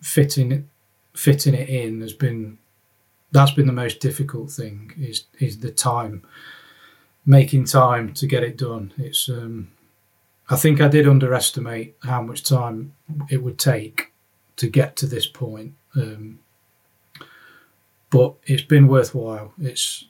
[0.00, 0.64] fitting it
[1.14, 2.56] fitting it in has been
[3.32, 6.22] that's been the most difficult thing is is the time
[7.26, 9.68] making time to get it done it's um
[10.52, 12.92] I think I did underestimate how much time
[13.30, 14.12] it would take
[14.56, 15.72] to get to this point.
[15.96, 16.40] Um,
[18.10, 19.54] but it's been worthwhile.
[19.58, 20.04] It's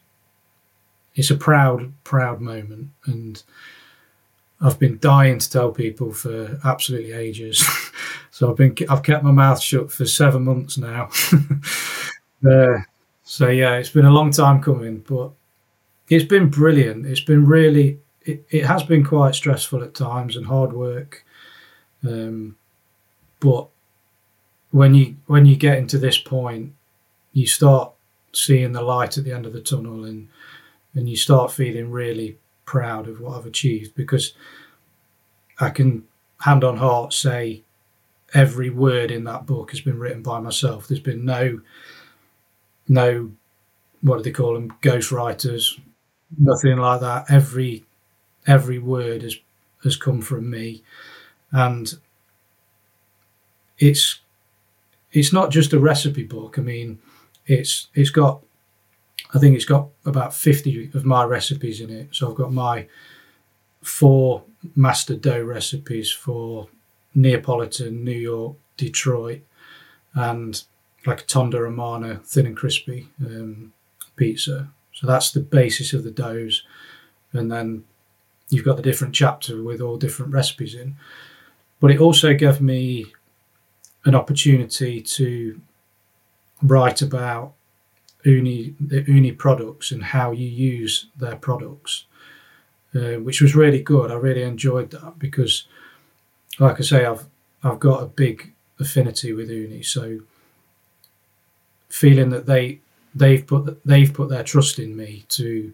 [1.15, 3.41] it's a proud, proud moment, and
[4.61, 7.65] I've been dying to tell people for absolutely ages.
[8.33, 11.11] so I've been I've kept my mouth shut for seven months now.
[12.51, 12.79] uh,
[13.23, 15.31] so yeah, it's been a long time coming, but
[16.09, 17.07] it's been brilliant.
[17.07, 21.25] It's been really it, it has been quite stressful at times and hard work.
[22.05, 22.57] Um,
[23.41, 23.69] but
[24.71, 26.73] when you when you get into this point,
[27.33, 27.93] you start
[28.33, 30.29] seeing the light at the end of the tunnel, and
[30.95, 34.35] and you start feeling really proud of what I've achieved because
[35.61, 36.05] I can
[36.41, 37.63] hand on heart say
[38.35, 40.89] every word in that book has been written by myself.
[40.89, 41.61] There's been no
[42.89, 43.31] no
[44.01, 45.79] what do they call them ghost writers,
[46.39, 47.27] nothing like that.
[47.31, 47.85] Every
[48.47, 49.37] every word has
[49.85, 50.83] has come from me,
[51.51, 51.95] and
[53.79, 54.21] it's
[55.13, 56.59] it's not just a recipe book.
[56.59, 56.99] I mean,
[57.47, 58.43] it's it's got
[59.35, 62.09] I think it's got about 50 of my recipes in it.
[62.13, 62.87] So I've got my
[63.83, 64.43] four
[64.77, 66.69] master dough recipes for
[67.15, 69.41] Neapolitan, New York, Detroit,
[70.15, 70.63] and
[71.07, 73.73] like a Tonda Romana thin and crispy um,
[74.17, 74.69] pizza.
[74.93, 76.63] So that's the basis of the doughs.
[77.33, 77.85] And then
[78.53, 80.97] you've got the different chapter with all different recipes in.
[81.81, 83.07] But it also gave me
[84.05, 85.61] an opportunity to
[86.63, 87.55] write about
[88.25, 92.05] Ooni the Ooni products and how you use their products,
[92.95, 94.11] uh, which was really good.
[94.11, 95.67] I really enjoyed that because,
[96.61, 97.25] like I say, I've
[97.65, 100.21] I've got a big affinity with Ooni, so
[101.89, 102.81] feeling that they
[103.15, 105.73] they've put they've put their trust in me to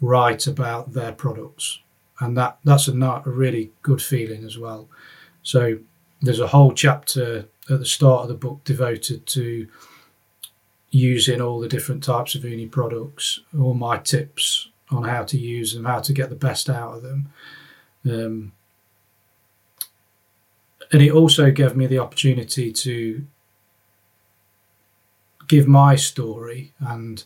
[0.00, 1.80] write about their products,
[2.20, 4.88] and that that's a, a really good feeling as well.
[5.42, 5.78] So
[6.22, 9.66] there's a whole chapter at the start of the book devoted to
[10.90, 15.74] using all the different types of Ooni products, all my tips on how to use
[15.74, 17.32] them, how to get the best out of them.
[18.06, 18.52] Um,
[20.92, 23.26] and it also gave me the opportunity to
[25.48, 27.24] give my story and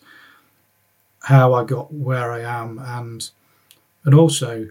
[1.25, 3.29] how I got where I am and
[4.05, 4.69] and also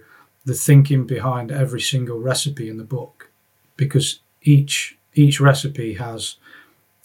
[0.48, 3.30] the thinking behind every single recipe in the book
[3.76, 6.38] because each each recipe has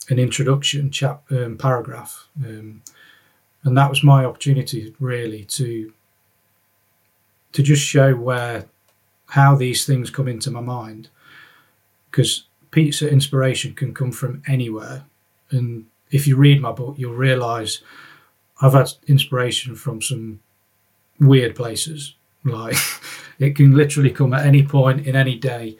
[0.09, 2.81] an introduction chap um, paragraph, um,
[3.63, 5.91] and that was my opportunity really to
[7.51, 8.65] to just show where
[9.27, 11.09] how these things come into my mind
[12.09, 15.03] because pizza inspiration can come from anywhere
[15.51, 17.81] and if you read my book you'll realize
[18.61, 20.39] i've had inspiration from some
[21.19, 22.75] weird places like
[23.39, 25.77] it can literally come at any point in any day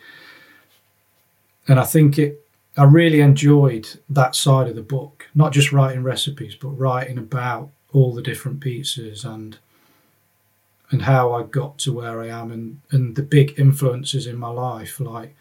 [1.68, 2.44] and i think it
[2.76, 7.70] I really enjoyed that side of the book, not just writing recipes, but writing about
[7.92, 9.58] all the different pizzas and
[10.90, 14.50] and how I got to where I am and, and the big influences in my
[14.50, 15.36] life, like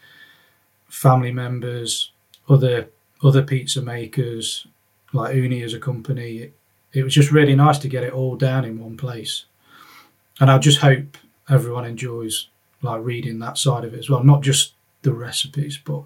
[0.89, 2.11] family members,
[2.49, 2.89] other
[3.23, 4.67] other pizza makers,
[5.13, 6.39] like Ooni as a company.
[6.39, 6.55] It,
[6.93, 9.47] it was just really nice to get it all down in one place.
[10.41, 11.17] And I just hope
[11.49, 12.49] everyone enjoys
[12.83, 14.73] like reading that side of it as well, not just
[15.03, 16.03] the recipes, but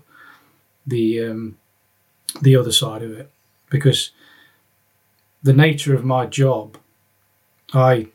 [0.86, 1.58] the um,
[2.42, 3.30] the other side of it
[3.70, 4.10] because
[5.42, 6.76] the nature of my job,
[7.72, 8.08] I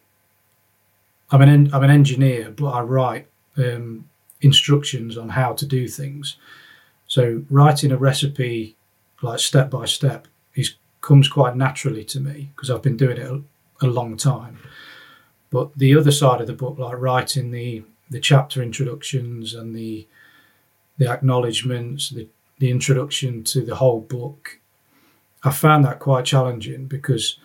[1.32, 4.10] I'm an I'm an engineer, but I write um,
[4.42, 6.38] instructions on how to do things.
[7.08, 8.76] So writing a recipe
[9.22, 13.26] like step by step is comes quite naturally to me because I've been doing it
[13.26, 13.42] a,
[13.82, 14.60] a long time.
[15.52, 20.08] But the other side of the book, like writing the the chapter introductions and the
[20.98, 22.28] the acknowledgements, the
[22.60, 24.60] the introduction to the whole book,
[25.44, 27.38] I found that quite challenging because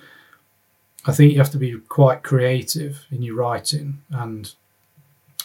[1.06, 4.52] I think you have to be quite creative in your writing, and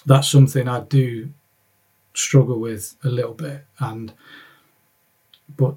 [0.06, 1.30] that's something I do
[2.14, 3.66] struggle with a little bit.
[3.80, 4.14] And
[5.58, 5.76] but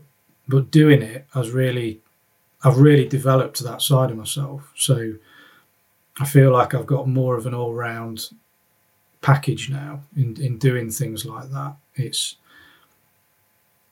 [0.48, 2.00] but doing it has really
[2.62, 4.72] I've really developed that side of myself.
[4.74, 5.14] So
[6.20, 8.30] I feel like I've got more of an all round
[9.20, 11.76] package now in, in doing things like that.
[11.94, 12.36] It's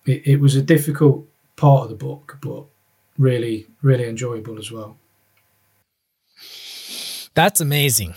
[0.07, 2.64] it, it was a difficult part of the book, but
[3.18, 4.97] really, really enjoyable as well.
[7.35, 8.14] That's amazing.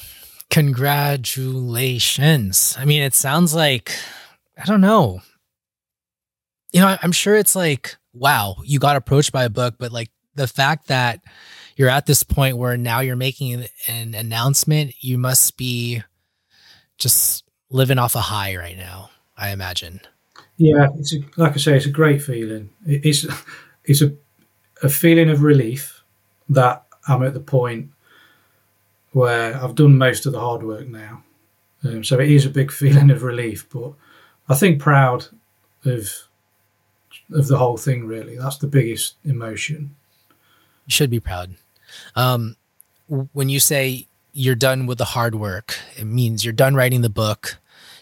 [0.50, 2.76] Congratulations.
[2.78, 3.94] I mean, it sounds like,
[4.58, 5.22] I don't know.
[6.72, 10.10] You know, I'm sure it's like, wow, you got approached by a book, but like
[10.36, 11.22] the fact that
[11.76, 16.04] you're at this point where now you're making an announcement, you must be
[16.98, 20.02] just living off a high right now, I imagine.
[20.58, 22.70] Yeah, it's a, like I say, it's a great feeling.
[22.86, 23.26] It's
[23.84, 24.14] it's a
[24.84, 26.04] a feeling of relief
[26.50, 27.92] that I'm at the point
[29.12, 31.24] where I've done most of the hard work now.
[31.84, 33.94] Um, so it is a big feeling of relief, but
[34.48, 35.28] I think proud
[35.84, 36.10] of
[37.32, 38.06] of the whole thing.
[38.06, 39.96] Really, that's the biggest emotion.
[40.86, 41.56] You should be proud.
[42.16, 42.56] Um,
[43.08, 47.10] when you say you're done with the hard work, it means you're done writing the
[47.10, 47.58] book.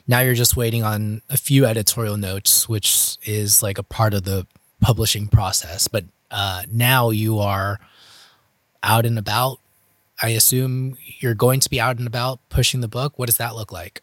[0.08, 4.24] Now you're just waiting on a few editorial notes, which is like a part of
[4.24, 4.48] the
[4.82, 5.88] publishing process.
[5.88, 7.80] But uh, now you are
[8.82, 9.60] out and about.
[10.22, 13.18] I assume you're going to be out and about pushing the book.
[13.18, 14.02] What does that look like?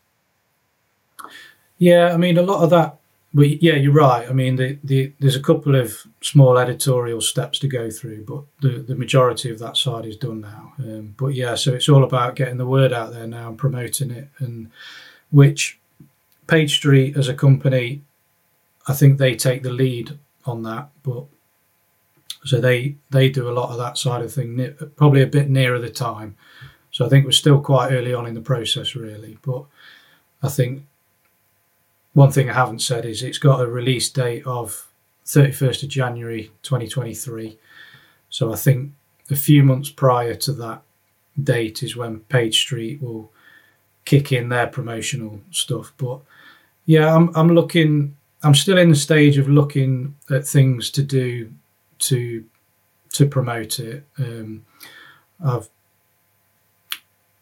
[1.79, 3.00] Yeah, I mean, a lot of that.
[3.33, 4.29] But yeah, you're right.
[4.29, 8.43] I mean, the, the, there's a couple of small editorial steps to go through, but
[8.61, 10.73] the, the majority of that side is done now.
[10.79, 14.11] Um, but yeah, so it's all about getting the word out there now and promoting
[14.11, 14.71] it, and
[15.31, 15.79] which
[16.49, 18.03] Page Street as a company
[18.91, 21.25] I think they take the lead on that, but
[22.45, 25.79] so they they do a lot of that side of thing, probably a bit nearer
[25.79, 26.37] the time.
[26.91, 29.39] So I think we're still quite early on in the process, really.
[29.43, 29.65] But
[30.43, 30.87] I think
[32.13, 34.89] one thing I haven't said is it's got a release date of
[35.27, 37.59] 31st of January 2023.
[38.31, 38.93] So I think
[39.31, 40.83] a few months prior to that
[41.43, 43.31] date is when Page Street will
[44.05, 45.93] kick in their promotional stuff.
[45.97, 46.21] But
[46.85, 48.17] yeah, I'm I'm looking.
[48.43, 51.53] I'm still in the stage of looking at things to do
[52.01, 52.45] to
[53.13, 54.05] to promote it.
[54.19, 54.65] Um,
[55.45, 55.69] I've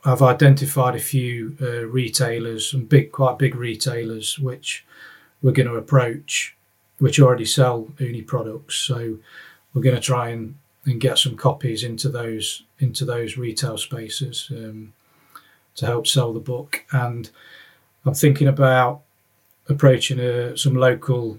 [0.08, 4.86] I've identified a few uh, retailers, some big, quite big retailers, which
[5.42, 6.56] we're going to approach,
[6.98, 8.76] which already sell Ooni products.
[8.76, 9.18] So
[9.74, 10.54] we're going to try and,
[10.86, 14.94] and get some copies into those into those retail spaces um,
[15.74, 16.86] to help sell the book.
[16.90, 17.28] And
[18.06, 19.02] I'm thinking about
[19.68, 21.38] approaching uh, some local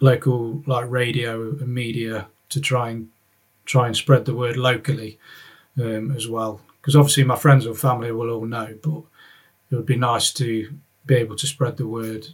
[0.00, 3.10] local like radio and media to try and
[3.66, 5.18] try and spread the word locally
[5.76, 9.02] um, as well because obviously my friends and family will all know, but
[9.70, 10.72] it would be nice to
[11.04, 12.28] be able to spread the word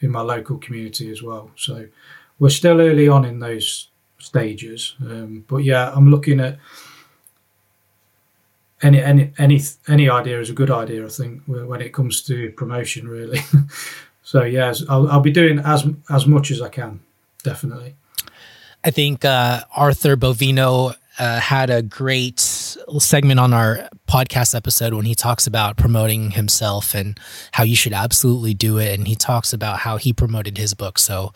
[0.00, 1.52] in my local community as well.
[1.54, 1.86] So
[2.40, 3.86] we're still early on in those
[4.18, 6.58] stages, um, but yeah, I'm looking at
[8.82, 11.06] any any any any idea is a good idea.
[11.06, 13.38] I think when it comes to promotion, really.
[14.24, 16.98] so yeah, I'll, I'll be doing as as much as I can,
[17.44, 17.94] definitely.
[18.82, 22.40] I think uh, Arthur Bovino uh, had a great
[22.98, 27.18] segment on our podcast episode when he talks about promoting himself and
[27.52, 28.98] how you should absolutely do it.
[28.98, 30.98] And he talks about how he promoted his book.
[30.98, 31.32] So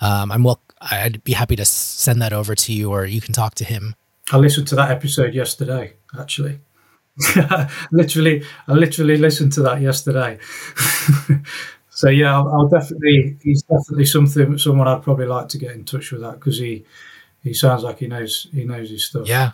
[0.00, 3.32] um, I'm well, I'd be happy to send that over to you, or you can
[3.32, 3.94] talk to him.
[4.30, 6.60] I listened to that episode yesterday, actually.
[7.92, 10.38] literally, I literally listened to that yesterday.
[11.90, 13.38] so yeah, I'll, I'll, definitely.
[13.42, 16.84] He's definitely something, someone I'd probably like to get in touch with that because he
[17.42, 19.26] he sounds like he knows he knows his stuff.
[19.26, 19.52] Yeah.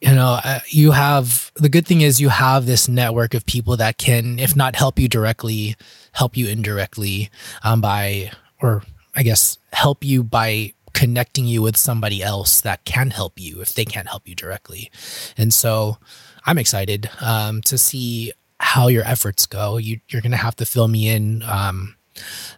[0.00, 3.76] You know, uh, you have the good thing is you have this network of people
[3.78, 5.74] that can, if not help you directly,
[6.12, 7.30] help you indirectly
[7.64, 8.30] um, by,
[8.60, 8.82] or
[9.14, 13.74] I guess, help you by connecting you with somebody else that can help you if
[13.74, 14.90] they can't help you directly.
[15.36, 15.98] And so
[16.46, 19.76] I'm excited um, to see how your efforts go.
[19.76, 21.96] You, are going to have to fill me in um,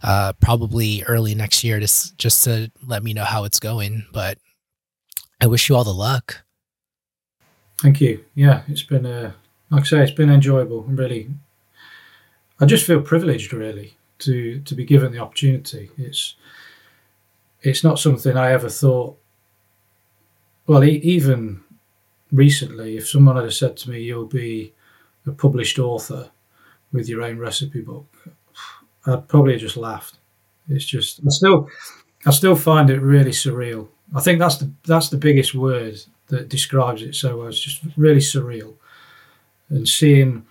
[0.03, 4.07] uh, probably early next year to just to let me know how it's going.
[4.13, 4.39] But
[5.41, 6.43] I wish you all the luck.
[7.81, 8.25] Thank you.
[8.35, 9.33] Yeah, it's been uh,
[9.71, 10.83] like I say, it's been enjoyable.
[10.85, 11.29] Really,
[12.61, 15.91] I just feel privileged really to to be given the opportunity.
[15.97, 16.35] It's
[17.63, 19.19] it's not something I ever thought.
[20.67, 21.63] Well, even
[22.33, 24.75] recently, if someone had said to me, "You'll be
[25.27, 26.31] a published author
[26.93, 28.07] with your own recipe book,"
[29.07, 30.19] I'd probably just laughed.
[30.69, 31.69] It's just I still
[32.27, 33.89] I still find it really surreal.
[34.15, 37.49] I think that's the that's the biggest word that describes it so well.
[37.49, 38.75] It's just really surreal.
[39.69, 40.47] And seeing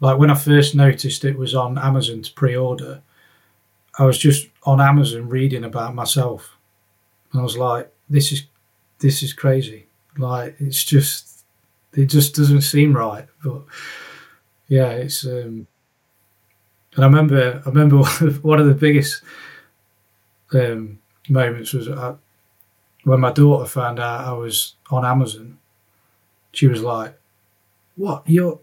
[0.00, 3.02] like when I first noticed it was on Amazon to pre-order,
[3.98, 6.56] I was just on Amazon reading about myself.
[7.32, 8.44] And I was like, this is
[8.98, 9.86] this is crazy.
[10.18, 11.44] Like it's just
[11.94, 13.26] it just doesn't seem right.
[13.42, 13.62] But
[14.68, 15.66] yeah, it's um
[16.94, 18.02] and I remember, I remember
[18.42, 19.22] one of the biggest
[20.52, 20.98] um,
[21.28, 22.16] moments was uh,
[23.04, 25.58] when my daughter found out I was on Amazon.
[26.52, 27.18] She was like,
[27.96, 28.22] "What?
[28.26, 28.58] You're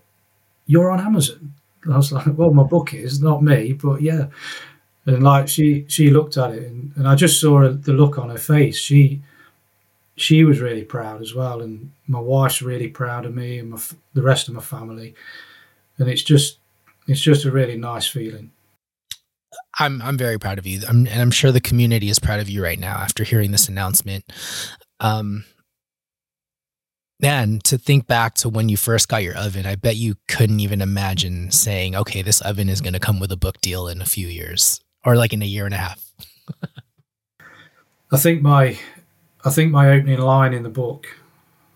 [0.66, 4.28] you're on Amazon?" And I was like, "Well, my book is not me, but yeah."
[5.06, 8.30] And like she she looked at it, and, and I just saw the look on
[8.30, 8.78] her face.
[8.78, 9.22] She
[10.16, 13.80] she was really proud as well, and my wife's really proud of me and my,
[14.14, 15.16] the rest of my family.
[15.98, 16.60] And it's just
[17.08, 18.52] it's just a really nice feeling.
[19.78, 22.50] I'm I'm very proud of you, I'm, and I'm sure the community is proud of
[22.50, 24.26] you right now after hearing this announcement.
[25.00, 25.46] Um,
[27.20, 30.60] man, to think back to when you first got your oven, I bet you couldn't
[30.60, 34.02] even imagine saying, "Okay, this oven is going to come with a book deal in
[34.02, 36.04] a few years, or like in a year and a half."
[38.12, 38.78] I think my,
[39.46, 41.06] I think my opening line in the book,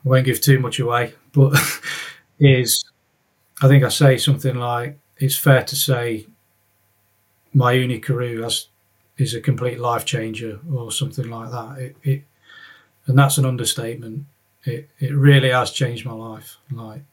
[0.04, 1.54] I won't give too much away, but
[2.40, 2.84] is,
[3.62, 6.26] I think I say something like, it's fair to say
[7.54, 8.68] my Ooni career has,
[9.18, 11.78] is a complete life changer or something like that.
[11.80, 12.24] It, it,
[13.08, 14.26] and that's an understatement.
[14.66, 16.58] It it really has changed my life.
[16.72, 17.04] Like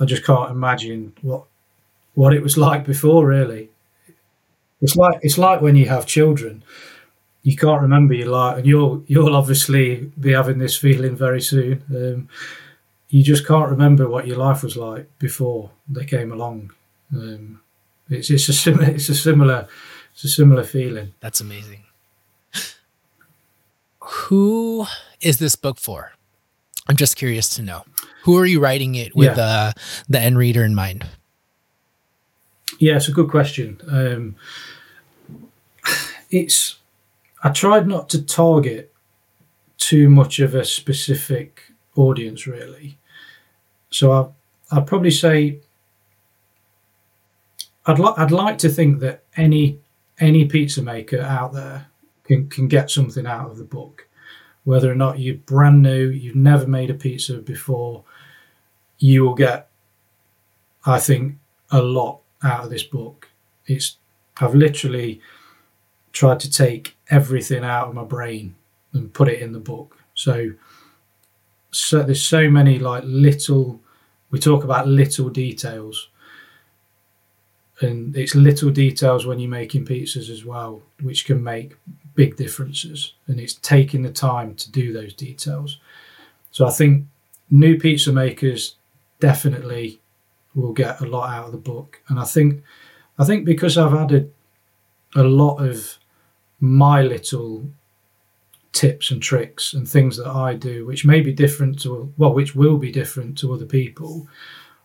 [0.00, 1.44] I just can't imagine what
[2.14, 3.26] what it was like before.
[3.26, 3.70] Really,
[4.80, 6.62] it's like it's like when you have children.
[7.42, 11.82] You can't remember your life, and you'll you'll obviously be having this feeling very soon.
[11.90, 12.28] Um,
[13.10, 16.72] you just can't remember what your life was like before they came along.
[17.14, 17.59] Um,
[18.10, 19.68] it's it's a similar it's a similar
[20.12, 21.14] it's a similar feeling.
[21.20, 21.84] That's amazing.
[24.00, 24.86] Who
[25.20, 26.12] is this book for?
[26.88, 27.84] I'm just curious to know.
[28.24, 29.44] Who are you writing it with yeah.
[29.44, 29.72] uh,
[30.08, 31.06] the end reader in mind?
[32.78, 33.80] Yeah, it's a good question.
[33.88, 34.36] Um,
[36.30, 36.76] it's
[37.42, 38.92] I tried not to target
[39.78, 41.62] too much of a specific
[41.96, 42.98] audience, really.
[43.90, 45.58] So I, I'd probably say
[47.90, 49.80] I'd like I'd like to think that any
[50.18, 51.86] any pizza maker out there
[52.24, 54.06] can can get something out of the book,
[54.64, 58.04] whether or not you're brand new, you've never made a pizza before,
[58.98, 59.68] you will get,
[60.86, 61.38] I think,
[61.70, 63.28] a lot out of this book.
[63.66, 63.96] It's
[64.40, 65.20] I've literally
[66.12, 68.54] tried to take everything out of my brain
[68.92, 69.96] and put it in the book.
[70.14, 70.52] So,
[71.70, 73.80] so there's so many like little.
[74.30, 76.08] We talk about little details,
[77.80, 81.76] and it's little details when you're making pizzas as well, which can make
[82.14, 83.14] big differences.
[83.26, 85.78] And it's taking the time to do those details.
[86.50, 87.06] So I think
[87.50, 88.76] new pizza makers
[89.18, 90.00] definitely
[90.54, 92.02] will get a lot out of the book.
[92.08, 92.62] And I think,
[93.18, 94.32] I think because I've added
[95.14, 95.98] a lot of
[96.60, 97.66] my little
[98.72, 102.54] tips and tricks and things that I do, which may be different to, well, which
[102.54, 104.28] will be different to other people.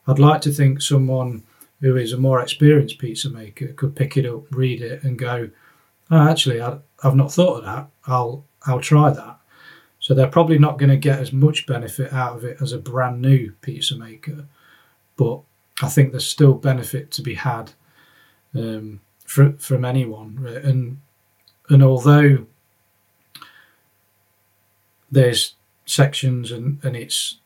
[0.08, 1.44] I'd like to think someone
[1.82, 5.50] who is a more experienced pizza maker could pick it up, read it, and go,
[6.12, 7.88] oh, actually, I, have not thought of that.
[8.08, 9.40] I'll I'll try that.
[10.00, 12.78] So they're probably not going to get as much benefit out of it as a
[12.78, 14.46] brand new pizza maker,
[15.18, 15.42] but
[15.82, 17.72] I think there's still benefit to be had
[18.54, 20.46] um, for, from anyone.
[20.64, 21.00] And
[21.70, 22.46] and although
[25.12, 25.56] there's
[25.86, 27.38] sections and, and it's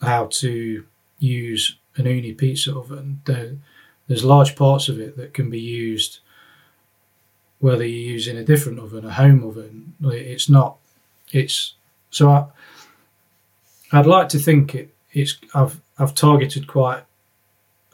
[0.00, 0.84] how to
[1.18, 3.56] use an Ooni pizza oven, there,
[4.08, 6.20] there's large parts of it that can be used
[7.62, 9.94] whether you're using a different oven, a home oven.
[10.02, 10.78] It's not.
[11.30, 11.74] It's
[12.10, 12.28] so.
[12.28, 12.46] I,
[13.92, 14.92] I'd like to think it.
[15.12, 15.36] It's.
[15.54, 17.04] I've I've targeted quite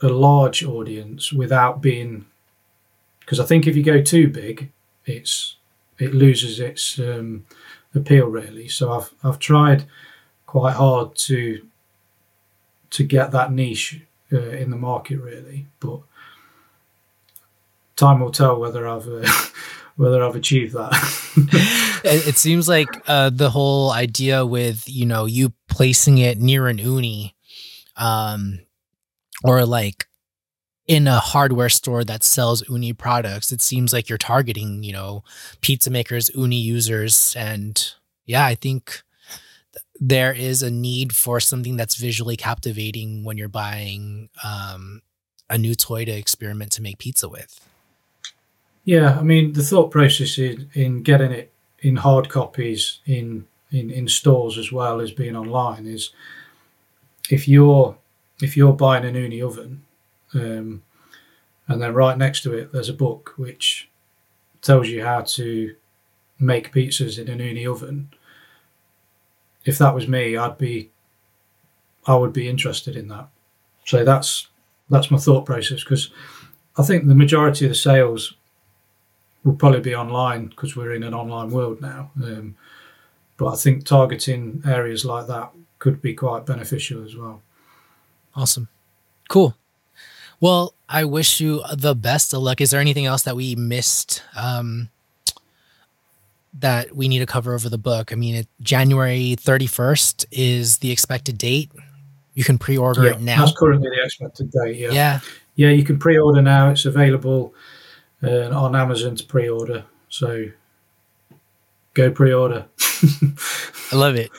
[0.01, 2.25] a large audience without being
[3.21, 4.71] because I think if you go too big,
[5.05, 5.57] it's
[5.99, 7.45] it loses its um,
[7.95, 8.69] appeal really.
[8.69, 9.85] So I've I've tried
[10.47, 11.61] quite hard to
[12.91, 14.01] to get that niche
[14.33, 16.01] uh, in the market really, but
[17.97, 19.29] time will tell whether I've uh,
[19.97, 20.93] whether I've achieved that.
[22.05, 26.79] it, seems like uh, the whole idea with you know you placing it near an
[26.79, 27.35] Ooni,
[27.97, 28.61] um,
[29.45, 30.07] or like
[30.87, 35.23] in a hardware store that sells Ooni products it seems like you're targeting you know
[35.61, 37.93] pizza makers Ooni users and
[38.25, 39.03] yeah i think
[40.01, 45.03] there is a need for something that's visually captivating when you're buying um,
[45.51, 47.61] a new toy to experiment to make pizza with
[48.85, 53.91] yeah i mean the thought process in, in getting it in hard copies in, in
[53.91, 56.11] in stores as well as being online is
[57.31, 57.97] if you're
[58.41, 59.83] if you're buying an Ooni oven
[60.35, 60.83] um,
[61.69, 63.89] and then right next to it, there's a book which
[64.63, 65.75] tells you how to
[66.41, 68.11] make pizzas in an Ooni oven.
[69.69, 70.91] If that was me, I'd be,
[72.07, 73.29] I would be interested in that.
[73.85, 74.49] So that's
[74.91, 76.11] that's my thought process because
[76.77, 78.35] I think the majority of the sales
[79.45, 82.11] will probably be online because we're in an online world now.
[82.23, 82.57] Um,
[83.37, 87.43] but I think targeting areas like that could be quite beneficial as well.
[88.35, 88.69] Awesome.
[89.29, 89.55] Cool.
[90.41, 92.61] Well, I wish you the best of luck.
[92.61, 94.91] Is there anything else that we missed um,
[96.55, 98.13] that we need to cover over the book?
[98.13, 101.71] I mean, it, January 31st is the expected date.
[102.35, 103.45] You can pre order yeah, it now.
[103.45, 104.77] That's currently the expected date.
[104.77, 104.91] Yeah.
[104.93, 105.21] Yeah.
[105.57, 106.71] Yeah, you can pre order now.
[106.71, 107.53] It's available
[108.23, 109.85] uh, on Amazon to pre order.
[110.09, 110.47] So
[111.95, 112.67] go pre order.
[113.93, 114.31] I love it.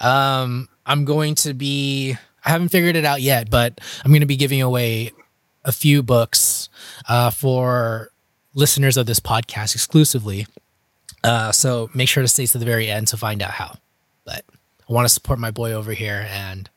[0.00, 2.16] Um, I'm going to be.
[2.44, 5.10] I haven't figured it out yet, but I'm going to be giving away
[5.64, 6.68] a few books
[7.08, 8.12] uh, for
[8.54, 10.46] listeners of this podcast exclusively.
[11.22, 13.76] Uh, so make sure to stay to the very end to find out how.
[14.24, 14.44] But
[14.88, 16.68] I want to support my boy over here, and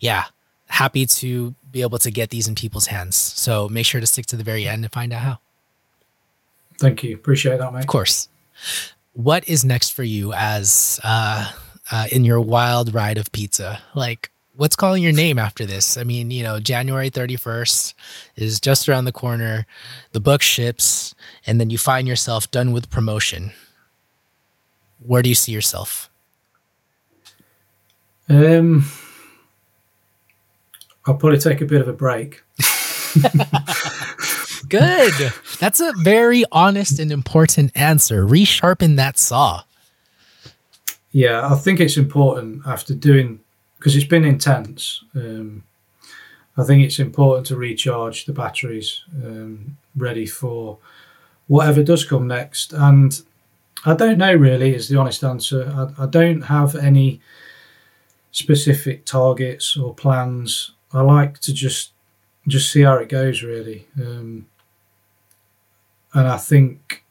[0.00, 0.24] yeah,
[0.66, 3.16] happy to be able to get these in people's hands.
[3.16, 5.38] So make sure to stick to the very end and find out how.
[6.78, 7.14] Thank you.
[7.14, 7.80] Appreciate that, mate.
[7.80, 8.28] Of course.
[9.14, 11.50] What is next for you as uh,
[11.90, 13.80] uh, in your wild ride of pizza?
[13.94, 15.96] Like, what's calling your name after this?
[15.96, 17.94] I mean, you know, January 31st
[18.36, 19.66] is just around the corner.
[20.12, 21.14] The book ships,
[21.46, 23.52] and then you find yourself done with promotion.
[25.04, 26.10] Where do you see yourself?
[28.28, 28.86] Um,
[31.06, 32.42] I'll probably take a bit of a break.
[34.68, 35.32] Good.
[35.60, 38.26] That's a very honest and important answer.
[38.26, 39.62] Resharpen that saw.
[41.12, 43.40] Yeah, I think it's important after doing
[43.78, 45.04] because it's been intense.
[45.14, 45.62] Um,
[46.56, 50.78] I think it's important to recharge the batteries, um, ready for
[51.46, 52.72] whatever does come next.
[52.72, 53.22] And
[53.86, 55.72] I don't know really, is the honest answer.
[55.98, 57.20] I, I don't have any
[58.32, 60.72] specific targets or plans.
[60.92, 61.92] I like to just
[62.48, 63.86] just see how it goes really.
[64.00, 64.46] Um,
[66.12, 67.04] and I think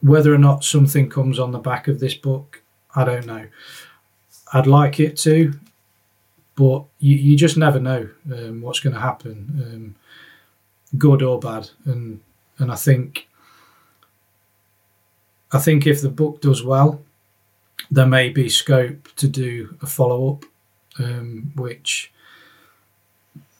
[0.00, 2.62] whether or not something comes on the back of this book,
[2.94, 3.46] I don't know.
[4.52, 5.52] I'd like it to,
[6.56, 9.94] but you, you just never know um, what's going to happen,
[10.92, 11.70] um, good or bad.
[11.84, 12.20] And
[12.58, 13.28] and I think
[15.52, 17.02] I think if the book does well,
[17.90, 20.44] there may be scope to do a follow up,
[20.98, 22.12] um, which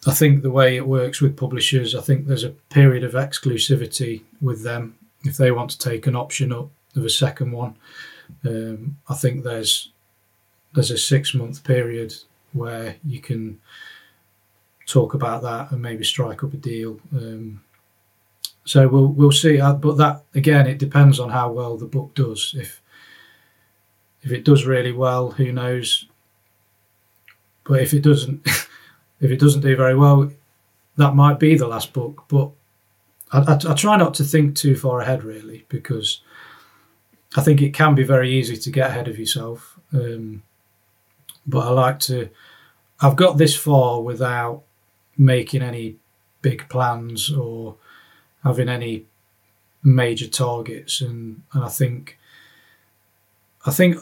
[0.07, 4.23] I think the way it works with publishers, I think there's a period of exclusivity
[4.41, 7.77] with them if they want to take an option up of a second one.
[8.45, 9.91] Um, I think there's
[10.75, 12.15] there's a six month period
[12.53, 13.61] where you can
[14.87, 16.99] talk about that and maybe strike up a deal.
[17.15, 17.63] Um,
[18.65, 19.59] so we'll we'll see.
[19.59, 22.55] But that again, it depends on how well the book does.
[22.57, 22.81] If
[24.23, 26.07] if it does really well, who knows?
[27.65, 28.47] But if it doesn't,
[29.21, 30.31] if it doesn't do very well,
[30.97, 32.25] that might be the last book.
[32.29, 32.51] But
[33.33, 36.21] I, I, I try not to think too far ahead, really, because
[37.37, 39.79] I think it can be very easy to get ahead of yourself.
[39.93, 40.43] Um,
[41.47, 42.29] but I like to.
[43.01, 44.63] I've got this far without
[45.19, 45.97] making any
[46.41, 47.77] big plans or
[48.43, 49.07] having any
[49.83, 52.19] major targets, and and I think.
[53.65, 53.97] I think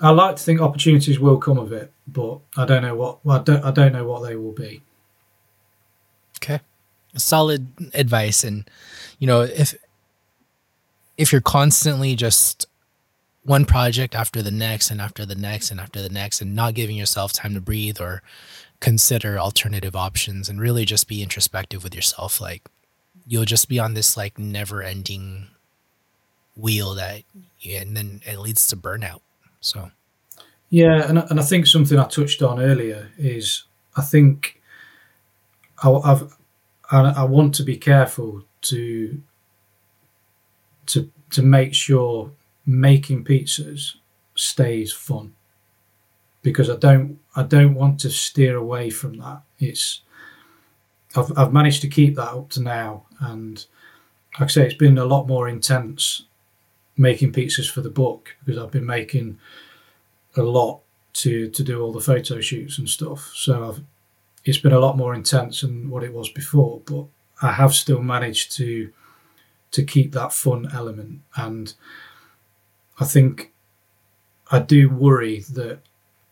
[0.00, 3.42] I like to think opportunities will come of it, but I don't know what I
[3.42, 4.80] don't I don't know what they will be.
[6.38, 6.60] Okay,
[7.14, 8.70] solid advice, and
[9.18, 9.74] you know if
[11.18, 12.66] if you're constantly just
[13.44, 16.74] one project after the next and after the next and after the next and not
[16.74, 18.22] giving yourself time to breathe or
[18.80, 22.62] consider alternative options and really just be introspective with yourself like
[23.26, 25.48] you'll just be on this like never ending
[26.56, 27.22] wheel that
[27.68, 29.20] and then it leads to burnout
[29.60, 29.90] so
[30.68, 33.64] yeah and, and i think something i touched on earlier is
[33.96, 34.60] i think
[35.82, 36.36] I, i've
[36.90, 39.22] I, I want to be careful to
[40.86, 42.32] to to make sure
[42.66, 43.96] making pizzas
[44.34, 45.34] stays fun
[46.42, 49.42] because I don't I don't want to steer away from that.
[49.58, 50.02] It's
[51.16, 53.64] I've I've managed to keep that up to now, and
[54.34, 56.26] like I say, it's been a lot more intense
[56.96, 59.38] making pizzas for the book because I've been making
[60.36, 60.80] a lot
[61.14, 63.32] to to do all the photo shoots and stuff.
[63.34, 63.82] So I've
[64.44, 67.04] it's been a lot more intense than what it was before, but
[67.40, 68.92] I have still managed to
[69.72, 71.74] to keep that fun element and
[73.00, 73.52] I think
[74.50, 75.80] I do worry that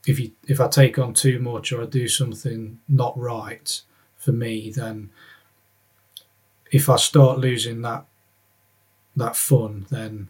[0.07, 3.81] if you if I take on too much or I do something not right
[4.21, 5.11] for me, then
[6.71, 8.05] if I start losing that
[9.17, 10.29] that fun, then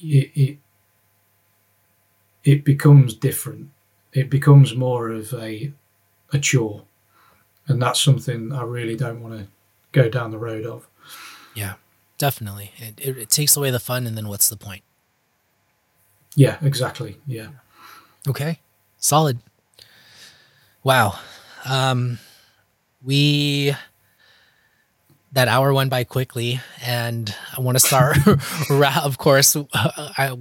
[0.00, 0.58] it, it
[2.44, 3.70] it becomes different.
[4.12, 5.72] It becomes more of a
[6.32, 6.84] a chore,
[7.66, 9.48] and that's something I really don't want to
[9.92, 10.86] go down the road of.
[11.54, 11.74] Yeah,
[12.16, 12.72] definitely.
[12.78, 14.82] It, it, it takes away the fun, and then what's the point?
[16.36, 17.18] Yeah, exactly.
[17.26, 17.48] Yeah.
[18.28, 18.60] Okay,
[18.98, 19.40] solid.
[20.84, 21.18] Wow.
[21.64, 22.18] Um,
[23.04, 23.74] we
[25.32, 28.18] that hour went by quickly, and I want to start.
[29.04, 30.36] of course, I,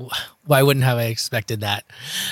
[0.45, 1.85] why wouldn't have I expected that?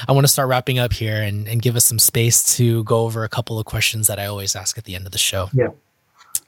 [0.07, 3.01] I want to start wrapping up here and, and give us some space to go
[3.01, 5.49] over a couple of questions that I always ask at the end of the show.
[5.53, 5.69] Yeah.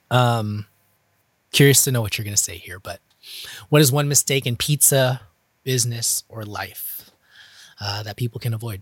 [0.09, 0.65] Um,
[1.51, 2.99] curious to know what you're going to say here, but
[3.69, 5.21] what is one mistake in pizza,
[5.63, 7.11] business, or life
[7.79, 8.81] uh, that people can avoid?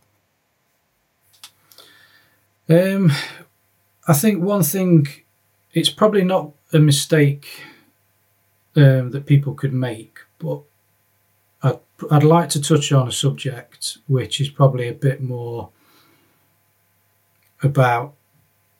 [2.70, 3.12] Um,
[4.08, 5.08] I think one thing,
[5.74, 7.46] it's probably not a mistake
[8.76, 10.62] um, that people could make, but
[11.62, 11.80] I'd,
[12.10, 15.70] I'd like to touch on a subject which is probably a bit more
[17.62, 18.14] about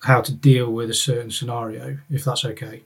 [0.04, 2.84] how to deal with a certain scenario, if that's okay.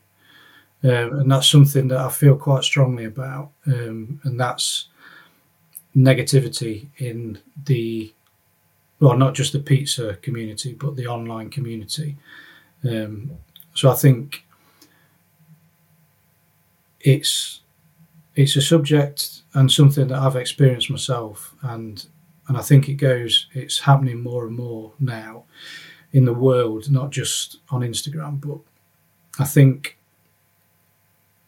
[0.83, 4.87] Um, and that's something that I feel quite strongly about, um, and that's
[5.95, 8.13] negativity in the
[9.01, 12.17] well, not just the pizza community, but the online community.
[12.87, 13.31] Um,
[13.73, 14.45] so I think
[17.01, 17.61] it's
[18.35, 22.05] it's a subject and something that I've experienced myself, and
[22.47, 23.47] and I think it goes.
[23.53, 25.45] It's happening more and more now
[26.13, 28.59] in the world, not just on Instagram, but
[29.39, 29.97] I think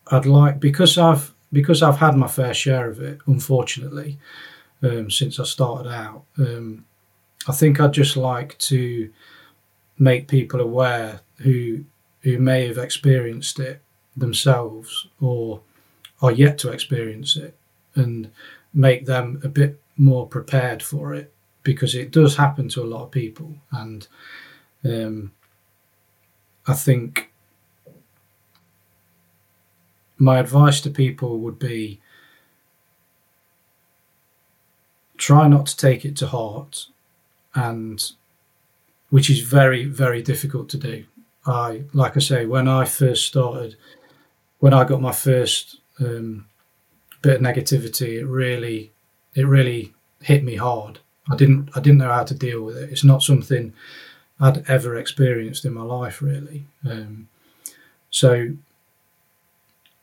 [0.07, 4.17] I'd like because I've because I've had my fair share of it, unfortunately,
[4.81, 6.23] um, since I started out.
[6.39, 6.85] Um,
[7.47, 9.11] I think I'd just like to
[9.97, 11.85] make people aware who
[12.21, 13.81] who may have experienced it
[14.15, 15.61] themselves or
[16.21, 17.55] are yet to experience it,
[17.95, 18.31] and
[18.73, 21.33] make them a bit more prepared for it
[21.63, 24.07] because it does happen to a lot of people, and
[24.85, 25.31] um,
[26.65, 27.31] I think
[30.17, 31.99] my advice to people would be
[35.17, 36.87] try not to take it to heart
[37.55, 38.11] and
[39.09, 41.05] which is very very difficult to do
[41.45, 43.75] i like i say when i first started
[44.59, 46.45] when i got my first um,
[47.21, 48.91] bit of negativity it really
[49.35, 50.99] it really hit me hard
[51.31, 53.73] i didn't i didn't know how to deal with it it's not something
[54.39, 57.27] i'd ever experienced in my life really um,
[58.09, 58.53] so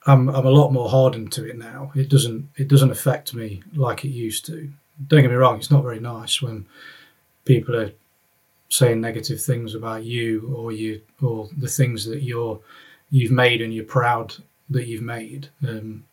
[0.07, 1.93] I'm I'm a lot more hardened to it now.
[1.95, 4.71] It doesn't it doesn't affect me like it used to.
[5.07, 6.67] Don't get me wrong; it's not very nice when
[7.55, 7.93] people are
[8.69, 12.61] saying negative things about you or you or the things that you're
[13.11, 14.35] you've made and you're proud
[14.69, 15.49] that you've made.
[15.67, 16.05] Um,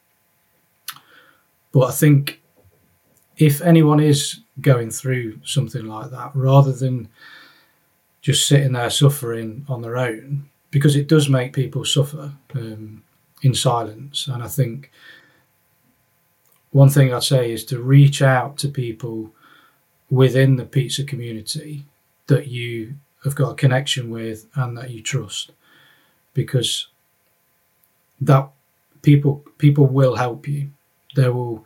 [1.72, 2.42] but I think
[3.38, 7.08] if anyone is going through something like that, rather than
[8.22, 12.34] just sitting there suffering on their own, because it does make people suffer.
[12.56, 13.04] Um,
[13.42, 14.28] in silence.
[14.28, 14.92] And I think
[16.72, 19.32] one thing I'd say is to reach out to people
[20.10, 21.86] within the pizza community
[22.28, 25.52] that you have got a connection with and that you trust.
[26.34, 26.88] Because
[28.22, 28.50] that
[29.02, 30.70] people people will help you.
[31.16, 31.66] They will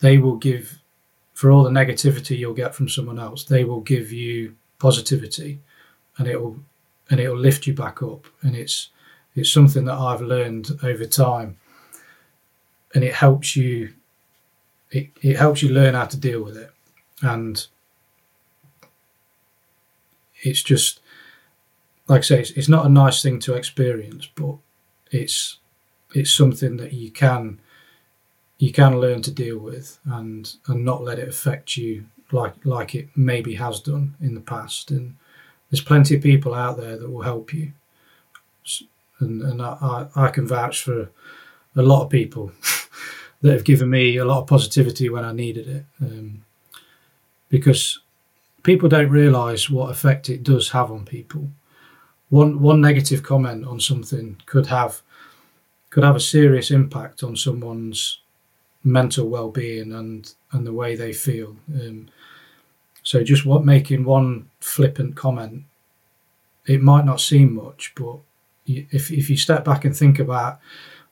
[0.00, 0.80] they will give
[1.34, 5.58] for all the negativity you'll get from someone else they will give you positivity
[6.18, 6.58] and it will
[7.10, 8.26] and it will lift you back up.
[8.42, 8.90] And it's
[9.34, 11.58] it's something that I've learned over time,
[12.94, 13.94] and it helps you.
[14.90, 16.72] It, it helps you learn how to deal with it,
[17.22, 17.66] and
[20.42, 21.00] it's just
[22.08, 24.56] like I say, it's, it's not a nice thing to experience, but
[25.12, 25.58] it's
[26.12, 27.60] it's something that you can
[28.58, 32.94] you can learn to deal with and and not let it affect you like like
[32.94, 34.90] it maybe has done in the past.
[34.90, 35.16] And
[35.70, 37.72] there's plenty of people out there that will help you.
[39.20, 41.10] And and I, I can vouch for
[41.76, 42.50] a lot of people
[43.40, 46.44] that have given me a lot of positivity when I needed it, um,
[47.50, 48.00] because
[48.62, 51.50] people don't realise what effect it does have on people.
[52.30, 55.02] One one negative comment on something could have
[55.90, 58.20] could have a serious impact on someone's
[58.82, 61.56] mental well-being and and the way they feel.
[61.74, 62.08] Um,
[63.02, 65.64] so just what making one flippant comment,
[66.66, 68.18] it might not seem much, but
[68.66, 70.60] if if you step back and think about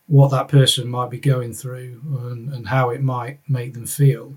[0.07, 4.34] what that person might be going through and, and how it might make them feel,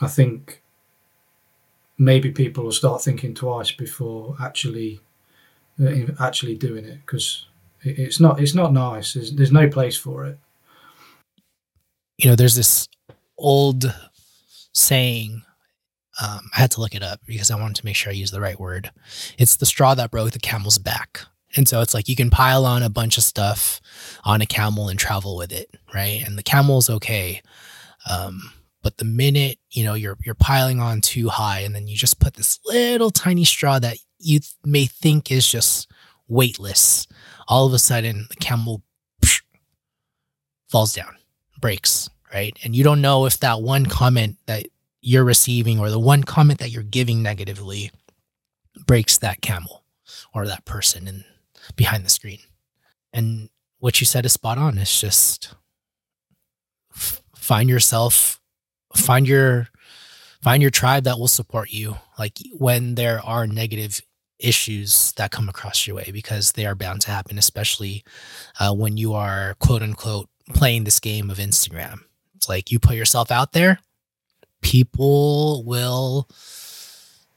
[0.00, 0.62] I think
[1.98, 5.00] maybe people will start thinking twice before actually
[5.80, 7.46] uh, actually doing it because
[7.82, 9.14] it's not it's not nice.
[9.14, 10.38] There's, there's no place for it.
[12.16, 12.88] You know, there's this
[13.36, 13.92] old
[14.72, 15.42] saying.
[16.20, 18.32] Um, I had to look it up because I wanted to make sure I use
[18.32, 18.90] the right word.
[19.38, 21.20] It's the straw that broke the camel's back.
[21.54, 23.80] And so it's like you can pile on a bunch of stuff
[24.24, 26.22] on a camel and travel with it, right?
[26.26, 27.40] And the camel's okay.
[28.10, 28.52] Um,
[28.88, 32.18] but the minute you know you're you're piling on too high, and then you just
[32.20, 35.90] put this little tiny straw that you th- may think is just
[36.26, 37.06] weightless,
[37.48, 38.82] all of a sudden the camel
[39.22, 39.42] psh,
[40.70, 41.14] falls down,
[41.60, 42.58] breaks, right?
[42.64, 44.68] And you don't know if that one comment that
[45.02, 47.90] you're receiving or the one comment that you're giving negatively
[48.86, 49.84] breaks that camel
[50.34, 51.24] or that person and
[51.76, 52.40] behind the screen.
[53.12, 54.78] And what you said is spot on.
[54.78, 55.54] It's just
[57.34, 58.37] find yourself,
[58.94, 59.68] find your
[60.42, 64.00] find your tribe that will support you like when there are negative
[64.38, 68.04] issues that come across your way because they are bound to happen especially
[68.60, 72.00] uh, when you are quote unquote playing this game of instagram
[72.36, 73.80] it's like you put yourself out there
[74.62, 76.28] people will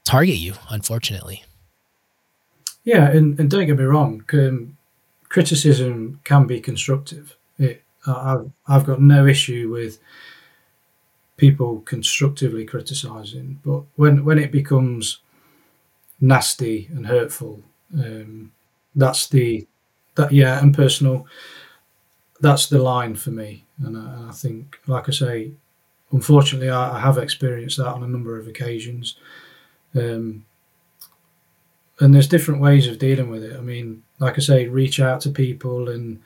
[0.04, 1.44] target you unfortunately
[2.84, 4.76] yeah, and, and don't get me wrong, um,
[5.28, 7.36] criticism can be constructive.
[7.58, 9.98] It, I've, I've got no issue with
[11.42, 15.18] people constructively criticizing, but when when it becomes
[16.20, 17.64] nasty and hurtful,
[17.98, 18.52] um,
[18.94, 19.66] that's the
[20.14, 21.26] that yeah, and personal.
[22.40, 25.50] That's the line for me, and I, and I think, like I say,
[26.12, 29.16] unfortunately, I, I, have experienced that on a number of occasions.
[29.96, 30.44] Um,
[32.00, 33.56] and there's different ways of dealing with it.
[33.56, 36.20] I mean, like I say, reach out to people and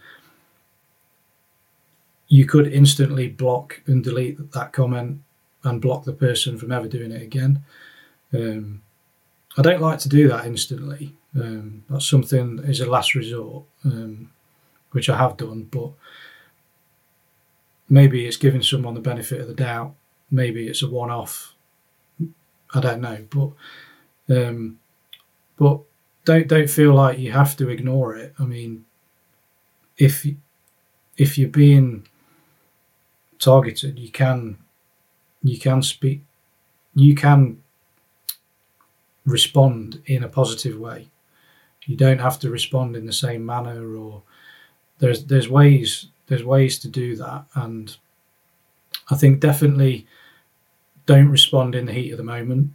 [2.29, 5.21] you could instantly block and delete that comment
[5.63, 7.63] and block the person from ever doing it again.
[8.33, 8.83] Um,
[9.57, 11.15] I don't like to do that instantly.
[11.35, 14.31] Um, that's something is a last resort, um,
[14.91, 15.91] which I have done, but
[17.89, 19.95] maybe it's giving someone the benefit of the doubt.
[20.31, 21.55] Maybe it's a one-off.
[22.75, 24.81] I don't know, but um,
[25.57, 25.81] but
[26.25, 28.35] don't don't feel like you have to ignore it.
[28.39, 28.85] I mean,
[29.97, 30.27] if
[31.17, 32.09] if you're being
[33.39, 34.59] targeted, you can
[35.43, 36.23] you can speak,
[36.95, 37.63] you can
[39.25, 41.09] respond in a positive way.
[41.85, 44.23] You don't have to respond in the same manner, or
[44.99, 47.97] there's there's ways there's ways to do that, and
[49.11, 50.07] I think definitely
[51.07, 52.73] don't respond in the heat of the moment.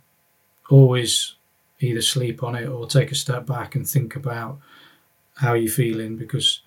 [0.69, 1.35] Always
[1.81, 4.59] either sleep on it or take a step back and think about
[5.35, 6.61] how you're feeling because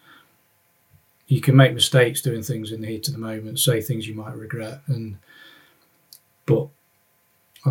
[1.26, 4.14] you can make mistakes doing things in the heat of the moment, say things you
[4.14, 5.16] might regret, and
[6.46, 6.68] but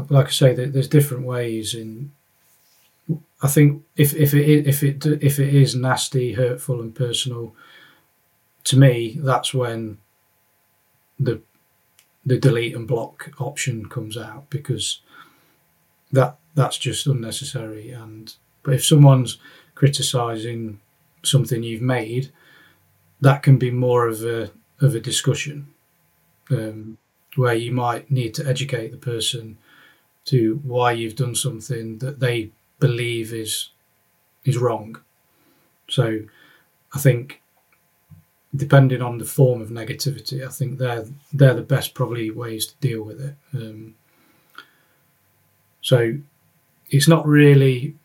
[0.09, 1.75] like I say, there's different ways.
[1.75, 2.11] In
[3.41, 7.55] I think if if it if it if it is nasty, hurtful, and personal,
[8.65, 9.97] to me, that's when
[11.19, 11.41] the
[12.25, 15.01] the delete and block option comes out because
[16.11, 17.91] that that's just unnecessary.
[17.91, 18.33] And
[18.63, 19.37] but if someone's
[19.75, 20.79] criticizing
[21.23, 22.31] something you've made,
[23.23, 24.51] that can be more of a
[24.81, 25.67] of a discussion.
[26.49, 26.97] Um,
[27.35, 29.57] where you might need to educate the person
[30.25, 33.69] to why you've done something that they believe is
[34.45, 34.97] is wrong.
[35.89, 36.19] So
[36.93, 37.41] I think
[38.55, 42.75] depending on the form of negativity, I think they're they're the best probably ways to
[42.87, 43.35] deal with it.
[43.53, 43.95] Um,
[45.81, 46.17] so
[46.89, 47.95] it's not really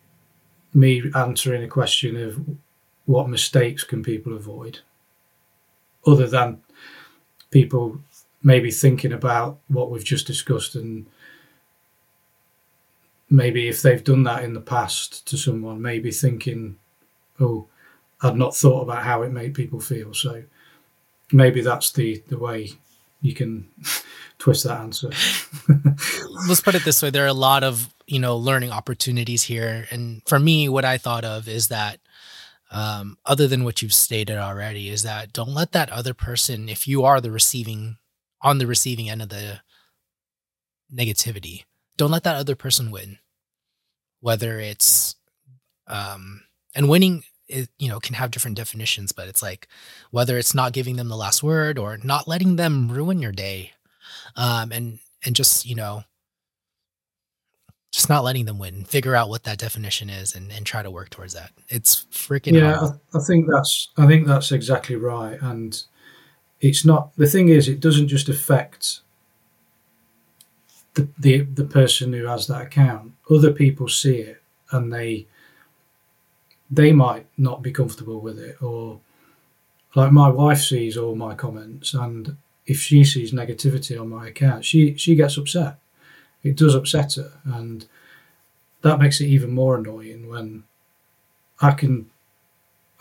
[0.73, 2.57] me answering a question of
[3.05, 4.79] what mistakes can people avoid,
[6.05, 6.61] other than
[7.51, 7.99] people
[8.41, 11.05] maybe thinking about what we've just discussed and
[13.29, 16.77] maybe if they've done that in the past to someone, maybe thinking,
[17.39, 17.67] oh,
[18.21, 20.13] I'd not thought about how it made people feel.
[20.13, 20.43] So
[21.31, 22.71] maybe that's the, the way
[23.21, 23.69] you can
[24.39, 25.11] twist that answer.
[26.47, 27.09] Let's put it this way.
[27.09, 29.87] There are a lot of, you know, learning opportunities here.
[29.91, 31.99] And for me, what I thought of is that
[32.71, 36.87] um, other than what you've stated already, is that don't let that other person, if
[36.87, 37.97] you are the receiving
[38.41, 39.61] on the receiving end of the
[40.93, 41.65] negativity.
[41.97, 43.19] Don't let that other person win.
[44.21, 45.15] Whether it's
[45.87, 46.43] um
[46.75, 49.67] and winning it, you know can have different definitions, but it's like
[50.11, 53.71] whether it's not giving them the last word or not letting them ruin your day.
[54.35, 56.03] Um and and just, you know,
[57.91, 58.83] just not letting them win.
[58.83, 61.51] Figure out what that definition is and, and try to work towards that.
[61.69, 62.79] It's freaking yeah.
[62.79, 65.41] I, I think that's I think that's exactly right.
[65.41, 65.81] And
[66.61, 69.01] it's not the thing is it doesn't just affect
[70.95, 75.27] the, the the person who has that account other people see it and they
[76.69, 78.99] they might not be comfortable with it or
[79.95, 82.35] like my wife sees all my comments and
[82.65, 85.77] if she sees negativity on my account she she gets upset
[86.43, 87.85] it does upset her and
[88.81, 90.63] that makes it even more annoying when
[91.61, 92.09] i can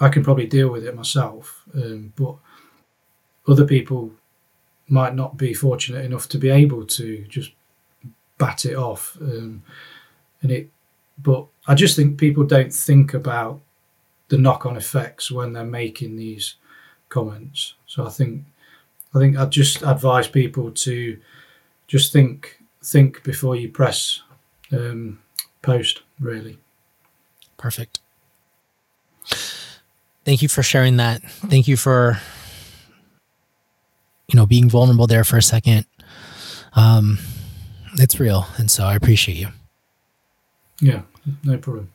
[0.01, 2.35] i can probably deal with it myself um, but
[3.47, 4.13] other people
[4.89, 7.53] might not be fortunate enough to be able to just
[8.39, 9.19] bat it off.
[9.21, 9.63] Um,
[10.43, 10.71] and it,
[11.23, 13.61] but I just think people don't think about
[14.29, 16.55] the knock-on effects when they're making these
[17.09, 17.75] comments.
[17.87, 18.45] So I think,
[19.15, 21.19] I think I'd just advise people to
[21.87, 24.23] just think, think before you press
[24.73, 25.21] um,
[25.63, 26.03] post.
[26.21, 26.59] Really.
[27.57, 28.01] Perfect.
[30.25, 31.23] Thank you for sharing that.
[31.23, 32.19] Thank you for
[34.29, 35.87] you know, being vulnerable there for a second.
[36.75, 37.19] Um,
[37.95, 38.47] it's real.
[38.59, 39.49] And so I appreciate you.
[40.81, 41.03] Yeah,
[41.43, 41.91] no problem.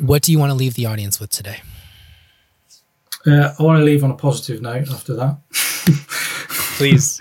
[0.00, 1.60] What do you want to leave the audience with today?
[3.26, 5.38] Uh, I want to leave on a positive note after that.
[6.76, 7.20] Please.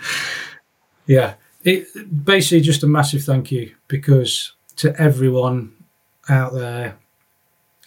[1.05, 1.35] yeah.
[1.63, 5.73] It basically just a massive thank you because to everyone
[6.27, 6.97] out there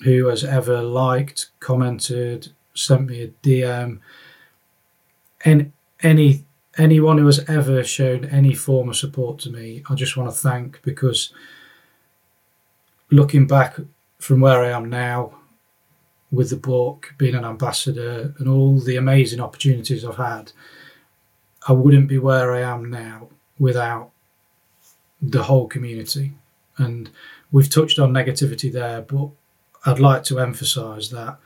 [0.05, 4.01] who has ever liked, commented, sent me a DM,
[5.45, 5.73] and
[6.03, 6.45] any
[6.77, 10.37] anyone who has ever shown any form of support to me, I just want to
[10.37, 11.33] thank because
[13.11, 13.79] looking back
[14.19, 15.39] from where I am now
[16.31, 20.53] with the book, being an ambassador, and all the amazing opportunities I've had,
[21.69, 24.11] I wouldn't be where I am now without
[25.21, 26.33] the whole community.
[26.77, 27.11] And
[27.53, 29.29] we've touched on negativity there, but
[29.87, 31.39] I'd like to emphasize that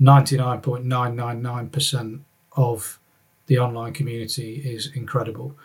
[0.00, 2.20] 99.999%
[2.56, 2.98] of
[3.46, 5.56] the online community is incredible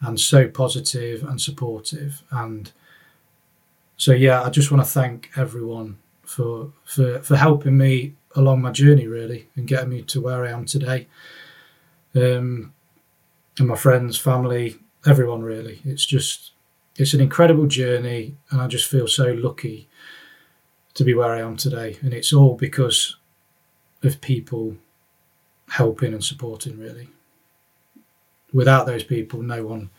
[0.00, 2.22] and so positive and supportive.
[2.30, 2.70] And
[3.96, 8.72] so, yeah, I just want to thank everyone for, for, for helping me along my
[8.72, 11.06] journey, really, and getting me to where I am today.
[12.14, 12.72] Um,
[13.58, 15.80] and my friends, family, everyone, really.
[15.84, 16.52] It's just,
[16.96, 19.88] it's an incredible journey, and I just feel so lucky
[20.94, 21.98] to be where I am today.
[22.02, 23.16] And it's all because
[24.02, 24.76] of people
[25.70, 27.08] helping and supporting really.
[28.52, 29.90] Without those people no one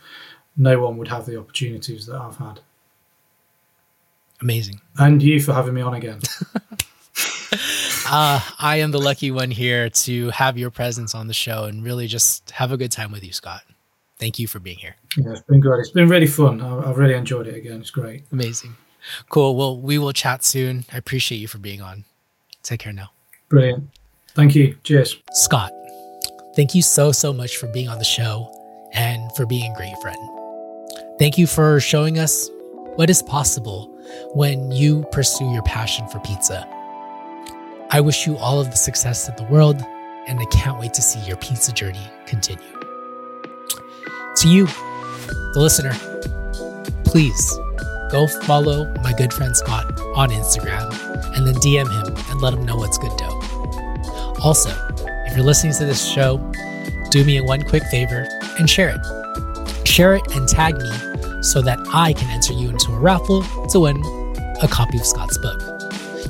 [0.56, 2.60] no one would have the opportunities that I've had.
[4.40, 4.82] Amazing.
[5.00, 6.20] And you for having me on again.
[8.06, 11.84] Uh, I am the lucky one here to have your presence on the show and
[11.84, 13.64] really just have a good time with you Scott
[14.20, 14.96] thank you for being here.
[15.18, 15.80] Yeah it's been great.
[15.80, 16.62] It's been really fun.
[16.62, 17.82] I've really enjoyed it again.
[17.82, 18.24] It's great.
[18.32, 18.76] Amazing.
[19.30, 19.56] Cool.
[19.56, 20.86] Well we will chat soon.
[20.92, 22.06] I appreciate you for being on.
[22.64, 23.12] Take care now.
[23.50, 23.90] Brilliant.
[24.30, 24.76] Thank you.
[24.84, 25.18] Cheers.
[25.34, 25.72] Scott,
[26.56, 28.52] thank you so, so much for being on the show
[28.94, 30.18] and for being a great friend.
[31.20, 32.50] Thank you for showing us
[32.96, 33.90] what is possible
[34.34, 36.68] when you pursue your passion for pizza.
[37.92, 39.80] I wish you all of the success in the world,
[40.28, 42.83] and I can't wait to see your pizza journey continue.
[44.38, 45.94] To you, the listener,
[47.06, 47.54] please
[48.12, 50.92] go follow my good friend Scott on Instagram
[51.36, 53.42] and then DM him and let him know what's good dough.
[54.44, 54.72] Also,
[55.28, 56.38] if you're listening to this show,
[57.12, 58.28] do me a one quick favor
[58.60, 59.88] and share it.
[59.88, 60.92] Share it and tag me
[61.44, 63.98] so that I can enter you into a raffle to win
[64.62, 65.62] a copy of Scott's book.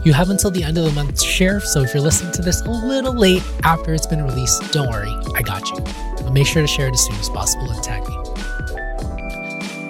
[0.06, 2.42] You have until the end of the month to share, so if you're listening to
[2.42, 6.13] this a little late after it's been released, don't worry, I got you.
[6.24, 8.16] But make sure to share it as soon as possible and tag me.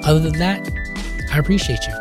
[0.04, 0.70] Other than that,
[1.32, 1.94] I appreciate you.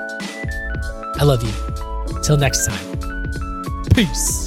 [1.20, 2.22] I love you.
[2.22, 3.84] Till next time.
[3.94, 4.41] Peace.